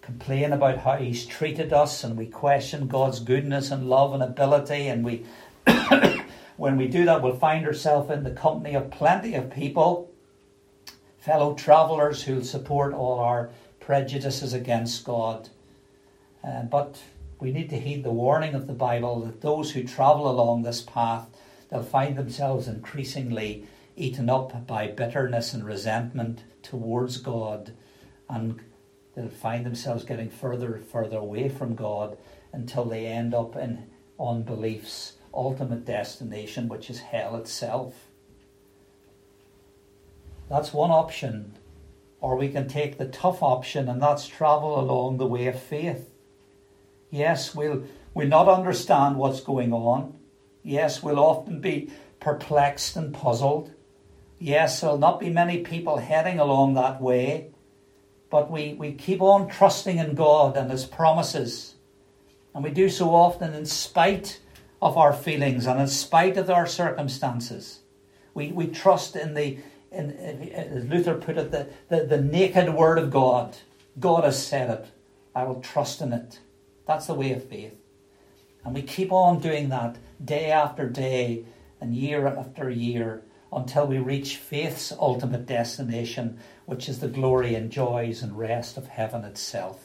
complain 0.00 0.52
about 0.52 0.78
how 0.78 0.96
He's 0.96 1.24
treated 1.24 1.72
us, 1.72 2.02
and 2.02 2.18
we 2.18 2.26
question 2.26 2.88
God's 2.88 3.20
goodness 3.20 3.70
and 3.70 3.88
love 3.88 4.12
and 4.12 4.22
ability, 4.22 4.88
and 4.88 5.04
we. 5.04 5.24
when 6.56 6.76
we 6.76 6.88
do 6.88 7.04
that, 7.04 7.22
we'll 7.22 7.36
find 7.36 7.64
ourselves 7.64 8.10
in 8.10 8.24
the 8.24 8.32
company 8.32 8.74
of 8.74 8.90
plenty 8.90 9.34
of 9.34 9.50
people, 9.50 10.10
fellow 11.18 11.54
travellers 11.54 12.24
who'll 12.24 12.44
support 12.44 12.92
all 12.92 13.20
our 13.20 13.50
prejudices 13.78 14.52
against 14.52 15.04
God. 15.04 15.48
Uh, 16.44 16.62
but 16.62 16.98
we 17.42 17.50
need 17.50 17.68
to 17.70 17.80
heed 17.80 18.04
the 18.04 18.12
warning 18.12 18.54
of 18.54 18.68
the 18.68 18.72
Bible 18.72 19.18
that 19.22 19.40
those 19.40 19.72
who 19.72 19.82
travel 19.82 20.30
along 20.30 20.62
this 20.62 20.80
path 20.80 21.26
they'll 21.68 21.82
find 21.82 22.16
themselves 22.16 22.68
increasingly 22.68 23.66
eaten 23.96 24.30
up 24.30 24.64
by 24.64 24.86
bitterness 24.86 25.52
and 25.52 25.64
resentment 25.64 26.44
towards 26.62 27.16
God, 27.16 27.72
and 28.28 28.60
they'll 29.16 29.28
find 29.28 29.66
themselves 29.66 30.04
getting 30.04 30.30
further 30.30 30.74
and 30.74 30.86
further 30.86 31.18
away 31.18 31.48
from 31.48 31.74
God 31.74 32.16
until 32.52 32.84
they 32.84 33.06
end 33.06 33.34
up 33.34 33.56
in 33.56 33.90
unbelief's 34.20 35.14
ultimate 35.34 35.84
destination, 35.84 36.68
which 36.68 36.88
is 36.88 37.00
hell 37.00 37.34
itself. 37.34 38.06
That's 40.48 40.72
one 40.72 40.92
option. 40.92 41.54
Or 42.20 42.36
we 42.36 42.50
can 42.50 42.68
take 42.68 42.98
the 42.98 43.08
tough 43.08 43.42
option, 43.42 43.88
and 43.88 44.00
that's 44.00 44.28
travel 44.28 44.78
along 44.78 45.16
the 45.16 45.26
way 45.26 45.48
of 45.48 45.60
faith. 45.60 46.11
Yes, 47.12 47.54
we'll, 47.54 47.82
we'll 48.14 48.26
not 48.26 48.48
understand 48.48 49.18
what's 49.18 49.42
going 49.42 49.74
on. 49.74 50.14
Yes, 50.62 51.02
we'll 51.02 51.18
often 51.18 51.60
be 51.60 51.90
perplexed 52.20 52.96
and 52.96 53.12
puzzled. 53.12 53.70
Yes, 54.38 54.80
there'll 54.80 54.96
not 54.96 55.20
be 55.20 55.28
many 55.28 55.58
people 55.58 55.98
heading 55.98 56.38
along 56.38 56.72
that 56.74 57.02
way, 57.02 57.50
but 58.30 58.50
we, 58.50 58.72
we 58.72 58.94
keep 58.94 59.20
on 59.20 59.46
trusting 59.46 59.98
in 59.98 60.14
God 60.14 60.56
and 60.56 60.70
His 60.70 60.86
promises. 60.86 61.74
And 62.54 62.64
we 62.64 62.70
do 62.70 62.88
so 62.88 63.14
often 63.14 63.52
in 63.52 63.66
spite 63.66 64.40
of 64.80 64.96
our 64.96 65.12
feelings 65.12 65.66
and 65.66 65.78
in 65.78 65.88
spite 65.88 66.38
of 66.38 66.48
our 66.48 66.66
circumstances. 66.66 67.80
We, 68.32 68.52
we 68.52 68.68
trust 68.68 69.16
in 69.16 69.34
the, 69.34 69.58
in, 69.90 70.12
as 70.54 70.86
Luther 70.86 71.16
put 71.16 71.36
it, 71.36 71.50
the, 71.50 71.68
the, 71.90 72.06
the 72.06 72.22
naked 72.22 72.72
Word 72.72 72.98
of 72.98 73.10
God. 73.10 73.58
God 74.00 74.24
has 74.24 74.44
said 74.44 74.70
it. 74.70 74.86
I 75.34 75.44
will 75.44 75.60
trust 75.60 76.00
in 76.00 76.14
it. 76.14 76.38
That's 76.86 77.06
the 77.06 77.14
way 77.14 77.32
of 77.32 77.44
faith. 77.44 77.74
And 78.64 78.74
we 78.74 78.82
keep 78.82 79.12
on 79.12 79.40
doing 79.40 79.68
that 79.68 79.96
day 80.24 80.50
after 80.50 80.88
day 80.88 81.44
and 81.80 81.94
year 81.94 82.26
after 82.26 82.70
year 82.70 83.22
until 83.52 83.86
we 83.86 83.98
reach 83.98 84.36
faith's 84.36 84.92
ultimate 84.92 85.46
destination, 85.46 86.38
which 86.64 86.88
is 86.88 87.00
the 87.00 87.08
glory 87.08 87.54
and 87.54 87.70
joys 87.70 88.22
and 88.22 88.38
rest 88.38 88.76
of 88.76 88.88
heaven 88.88 89.24
itself. 89.24 89.84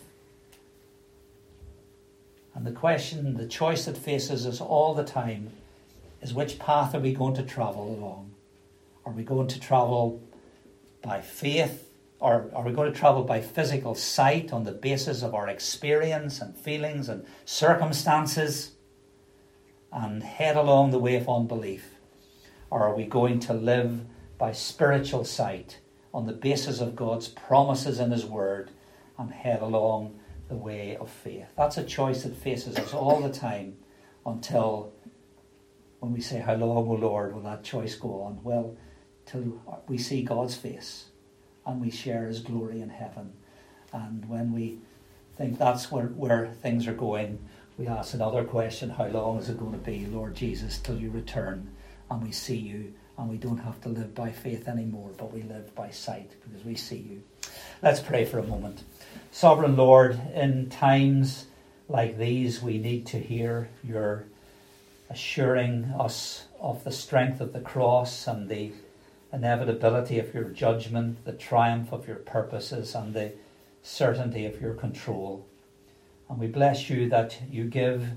And 2.56 2.66
the 2.66 2.72
question, 2.72 3.36
the 3.36 3.48
choice 3.48 3.86
that 3.86 3.98
faces 3.98 4.48
us 4.48 4.62
all 4.62 4.94
the 4.94 5.04
time 5.04 5.52
is 6.22 6.34
which 6.34 6.58
path 6.58 6.96
are 6.96 7.00
we 7.00 7.14
going 7.14 7.36
to 7.36 7.44
travel 7.44 7.94
along? 7.94 8.32
Are 9.06 9.12
we 9.12 9.24
going 9.24 9.48
to 9.48 9.60
travel 9.60 10.22
by 11.02 11.22
faith? 11.22 11.87
Or 12.20 12.50
are 12.54 12.64
we 12.64 12.72
going 12.72 12.92
to 12.92 12.98
travel 12.98 13.24
by 13.24 13.42
physical 13.42 13.94
sight 13.94 14.52
on 14.52 14.64
the 14.64 14.72
basis 14.72 15.22
of 15.22 15.36
our 15.36 15.48
experience 15.48 16.42
and 16.42 16.58
feelings 16.58 17.10
and 17.10 17.26
circumstances? 17.46 18.72
and 19.92 20.24
head 20.24 20.56
along 20.56 20.92
the 20.92 21.00
way 21.00 21.16
of 21.16 21.30
unbelief? 21.30 21.96
Or 22.70 22.84
are 22.84 22.96
we 22.96 23.06
going 23.06 23.40
to 23.42 23.54
live 23.54 24.02
by 24.38 24.52
spiritual 24.52 25.24
sight 25.24 25.80
on 26.14 26.26
the 26.26 26.34
basis 26.34 26.82
of 26.82 26.96
God's 26.96 27.28
promises 27.28 28.00
in 28.00 28.12
His 28.12 28.26
Word 28.26 28.72
and 29.18 29.32
head 29.32 29.62
along 29.62 30.20
the 30.50 30.56
way 30.56 30.98
of 30.98 31.10
faith? 31.10 31.48
That's 31.58 31.78
a 31.78 31.84
choice 31.84 32.24
that 32.24 32.36
faces 32.36 32.78
us 32.78 32.94
all 32.94 33.22
the 33.22 33.32
time 33.32 33.78
until 34.26 34.94
when 36.00 36.14
we 36.14 36.22
say, 36.22 36.40
How 36.40 36.56
long, 36.56 36.88
O 36.88 36.94
Lord, 36.94 37.34
will 37.34 37.42
that 37.44 37.64
choice 37.64 37.96
go 37.96 38.22
on? 38.22 38.40
Well, 38.44 38.76
till 39.26 39.62
we 39.88 39.98
see 39.98 40.24
God's 40.24 40.56
face 40.56 41.06
and 41.68 41.82
we 41.82 41.92
share 41.92 42.26
His 42.28 42.40
glory 42.40 42.82
in 42.82 42.90
heaven. 42.90 43.34
And 43.94 44.28
when 44.28 44.54
we 44.54 44.80
think 45.38 45.60
that's 45.60 45.92
where, 45.92 46.08
where 46.08 46.48
things 46.48 46.88
are 46.88 46.94
going, 46.94 47.40
we 47.78 47.86
ask 47.86 48.16
another 48.16 48.44
question 48.44 48.90
how 48.90 49.08
long 49.08 49.38
is 49.38 49.50
it 49.50 49.60
going 49.60 49.74
to 49.74 49.78
be, 49.78 50.08
Lord 50.08 50.34
Jesus, 50.34 50.80
till 50.80 50.98
you 50.98 51.12
return 51.12 51.70
and 52.10 52.24
we 52.24 52.32
see 52.32 52.56
you 52.56 52.94
and 53.18 53.30
we 53.30 53.38
don't 53.38 53.60
have 53.60 53.80
to 53.82 53.90
live 53.90 54.16
by 54.16 54.32
faith 54.32 54.68
anymore, 54.68 55.12
but 55.18 55.34
we 55.34 55.44
live 55.44 55.74
by 55.76 55.90
sight 55.90 56.32
because 56.44 56.66
we 56.66 56.76
see 56.76 56.98
you. 56.98 57.24
Let's 57.84 58.00
pray 58.00 58.26
for 58.26 58.40
a 58.40 58.44
moment. 58.44 58.84
Sovereign 59.32 59.76
Lord, 59.76 60.20
in 60.34 60.70
times 60.70 61.46
like 61.90 62.18
these, 62.18 62.62
we 62.62 62.78
need 62.78 63.06
to 63.08 63.20
hear 63.20 63.70
your 63.84 64.26
assuring 65.10 65.86
us 66.00 66.46
of 66.60 66.84
the 66.84 66.92
strength 66.92 67.40
of 67.42 67.54
the 67.54 67.60
cross 67.60 68.28
and 68.28 68.50
the 68.50 68.72
inevitability 69.32 70.20
of 70.20 70.34
your 70.34 70.46
judgment, 70.46 71.24
the 71.26 71.34
triumph 71.34 71.92
of 71.92 72.08
your 72.08 72.18
purposes, 72.18 72.96
and 72.96 73.14
the 73.14 73.34
certainty 73.82 74.46
of 74.46 74.62
your 74.62 74.74
control. 74.74 75.46
And 76.30 76.40
we 76.40 76.48
bless 76.48 76.90
you 76.90 77.10
that 77.10 77.38
you 77.50 77.66
give 77.66 78.10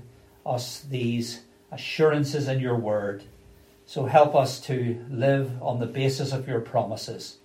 us 0.45 0.81
these 0.81 1.41
assurances 1.71 2.47
in 2.47 2.59
your 2.59 2.75
word. 2.75 3.23
So 3.85 4.05
help 4.05 4.35
us 4.35 4.59
to 4.61 5.05
live 5.09 5.61
on 5.61 5.79
the 5.79 5.85
basis 5.85 6.31
of 6.31 6.47
your 6.47 6.61
promises 6.61 7.37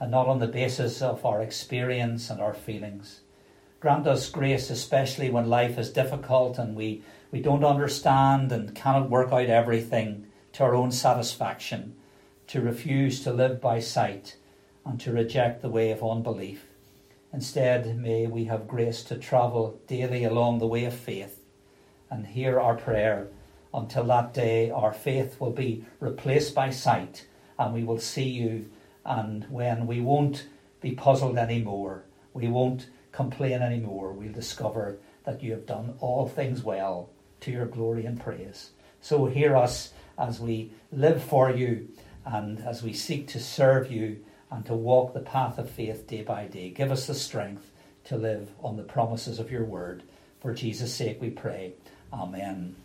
and 0.00 0.10
not 0.10 0.28
on 0.28 0.38
the 0.38 0.46
basis 0.46 1.02
of 1.02 1.24
our 1.24 1.42
experience 1.42 2.30
and 2.30 2.40
our 2.40 2.54
feelings. 2.54 3.20
Grant 3.80 4.06
us 4.06 4.28
grace, 4.28 4.70
especially 4.70 5.30
when 5.30 5.48
life 5.48 5.78
is 5.78 5.90
difficult 5.90 6.58
and 6.58 6.74
we, 6.74 7.02
we 7.30 7.40
don't 7.40 7.64
understand 7.64 8.50
and 8.50 8.74
cannot 8.74 9.10
work 9.10 9.32
out 9.32 9.46
everything 9.46 10.26
to 10.52 10.64
our 10.64 10.74
own 10.74 10.90
satisfaction, 10.90 11.94
to 12.48 12.60
refuse 12.60 13.22
to 13.22 13.32
live 13.32 13.60
by 13.60 13.78
sight 13.78 14.36
and 14.84 14.98
to 15.00 15.12
reject 15.12 15.62
the 15.62 15.68
way 15.68 15.90
of 15.90 16.02
unbelief. 16.02 16.66
Instead, 17.32 17.98
may 17.98 18.26
we 18.26 18.44
have 18.44 18.66
grace 18.66 19.02
to 19.04 19.16
travel 19.16 19.78
daily 19.86 20.24
along 20.24 20.58
the 20.58 20.66
way 20.66 20.84
of 20.84 20.94
faith 20.94 21.44
and 22.10 22.26
hear 22.26 22.58
our 22.58 22.74
prayer 22.74 23.28
until 23.74 24.04
that 24.04 24.32
day 24.32 24.70
our 24.70 24.94
faith 24.94 25.38
will 25.38 25.50
be 25.50 25.84
replaced 26.00 26.54
by 26.54 26.70
sight 26.70 27.26
and 27.58 27.74
we 27.74 27.84
will 27.84 27.98
see 28.00 28.28
you 28.28 28.68
and 29.04 29.44
when 29.50 29.86
we 29.86 30.00
won't 30.00 30.46
be 30.80 30.92
puzzled 30.92 31.36
anymore, 31.36 32.04
we 32.32 32.48
won't 32.48 32.88
complain 33.12 33.60
anymore, 33.62 34.12
we'll 34.12 34.32
discover 34.32 34.98
that 35.24 35.42
you 35.42 35.50
have 35.52 35.66
done 35.66 35.94
all 36.00 36.26
things 36.26 36.62
well 36.62 37.10
to 37.40 37.50
your 37.50 37.66
glory 37.66 38.06
and 38.06 38.20
praise. 38.20 38.70
So 39.00 39.26
hear 39.26 39.56
us 39.56 39.92
as 40.18 40.40
we 40.40 40.72
live 40.92 41.22
for 41.22 41.50
you 41.50 41.88
and 42.30 42.60
as 42.60 42.82
we 42.82 42.92
seek 42.92 43.26
to 43.28 43.40
serve 43.40 43.90
you 43.90 44.22
and 44.50 44.64
to 44.66 44.74
walk 44.74 45.14
the 45.14 45.20
path 45.20 45.58
of 45.58 45.70
faith 45.70 46.06
day 46.06 46.22
by 46.22 46.44
day, 46.44 46.68
give 46.68 46.92
us 46.92 47.06
the 47.06 47.14
strength 47.14 47.70
to 48.04 48.16
live 48.16 48.50
on 48.62 48.76
the 48.76 48.82
promises 48.82 49.38
of 49.38 49.50
your 49.50 49.64
word. 49.64 50.02
For 50.40 50.52
Jesus' 50.52 50.94
sake 50.94 51.20
we 51.20 51.30
pray. 51.30 51.72
Amen. 52.12 52.76